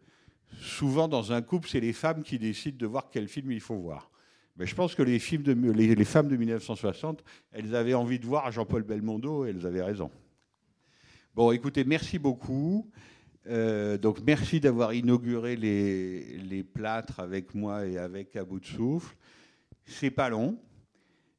[0.61, 3.76] souvent dans un couple, c'est les femmes qui décident de voir quel film il faut
[3.76, 4.10] voir.
[4.56, 8.52] Mais je pense que les, films les femmes de 1960, elles avaient envie de voir
[8.52, 10.11] Jean-Paul Belmondo et elles avaient raison.
[11.34, 12.88] Bon, écoutez, merci beaucoup.
[13.48, 18.65] Euh, donc, merci d'avoir inauguré les, les, plâtres avec moi et avec à bout de
[18.65, 19.15] souffle.
[19.86, 20.57] C'est pas long.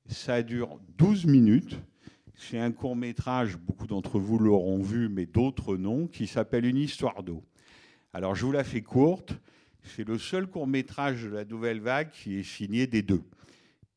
[0.06, 1.78] Ça dure 12 minutes.
[2.36, 6.76] C'est un court métrage, beaucoup d'entre vous l'auront vu, mais d'autres non, qui s'appelle Une
[6.76, 7.42] histoire d'eau.
[8.12, 9.34] Alors, je vous la fais courte.
[9.82, 13.22] C'est le seul court métrage de la nouvelle vague qui est signé des deux.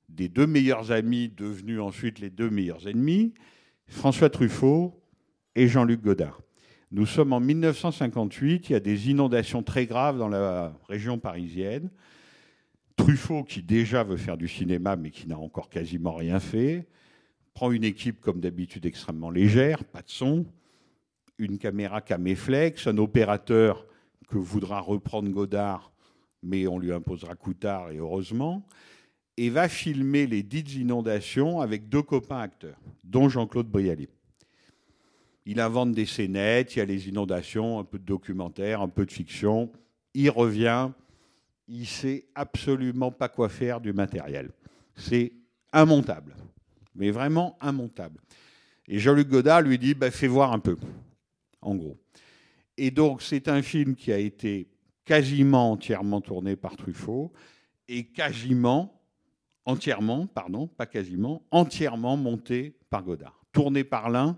[0.09, 3.33] Des deux meilleurs amis devenus ensuite les deux meilleurs ennemis,
[3.87, 5.01] François Truffaut
[5.55, 6.41] et Jean-Luc Godard.
[6.89, 11.89] Nous sommes en 1958, il y a des inondations très graves dans la région parisienne.
[12.95, 16.87] Truffaut, qui déjà veut faire du cinéma, mais qui n'a encore quasiment rien fait,
[17.53, 20.45] prend une équipe comme d'habitude extrêmement légère, pas de son,
[21.37, 23.85] une caméra caméflex, un opérateur
[24.29, 25.91] que voudra reprendre Godard,
[26.41, 28.65] mais on lui imposera Coutard, et heureusement,
[29.35, 34.07] et va filmer les dites inondations avec deux copains acteurs, dont Jean-Claude Brialy.
[35.49, 39.05] Il invente des scénettes, il y a les inondations, un peu de documentaire, un peu
[39.05, 39.71] de fiction.
[40.13, 40.89] Il revient,
[41.69, 44.51] il sait absolument pas quoi faire du matériel.
[44.93, 45.31] C'est
[45.73, 46.35] immontable,
[46.95, 48.19] mais vraiment immontable.
[48.89, 50.75] Et Jean-Luc Godard lui dit bah, fais voir un peu,
[51.61, 51.97] en gros.
[52.75, 54.67] Et donc, c'est un film qui a été
[55.05, 57.31] quasiment entièrement tourné par Truffaut
[57.87, 59.01] et quasiment,
[59.63, 63.45] entièrement, pardon, pas quasiment, entièrement monté par Godard.
[63.53, 64.37] Tourné par l'un,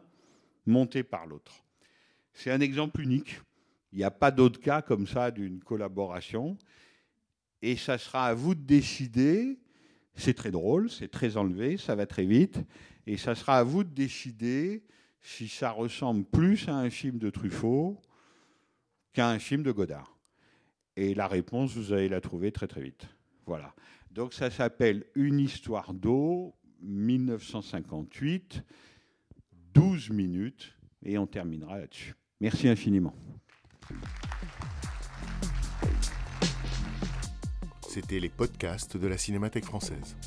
[0.69, 1.65] monté par l'autre.
[2.33, 3.41] C'est un exemple unique.
[3.91, 6.57] Il n'y a pas d'autre cas comme ça d'une collaboration.
[7.61, 9.59] Et ça sera à vous de décider.
[10.15, 12.61] C'est très drôle, c'est très enlevé, ça va très vite.
[13.07, 14.83] Et ça sera à vous de décider
[15.21, 18.01] si ça ressemble plus à un film de Truffaut
[19.13, 20.17] qu'à un film de Godard.
[20.95, 23.07] Et la réponse, vous allez la trouver très très vite.
[23.45, 23.73] Voilà.
[24.11, 28.63] Donc ça s'appelle Une histoire d'eau, 1958,
[29.79, 30.75] 12 minutes
[31.05, 32.13] et on terminera là-dessus.
[32.41, 33.15] Merci infiniment.
[37.87, 40.17] C'était les podcasts de la Cinémathèque française.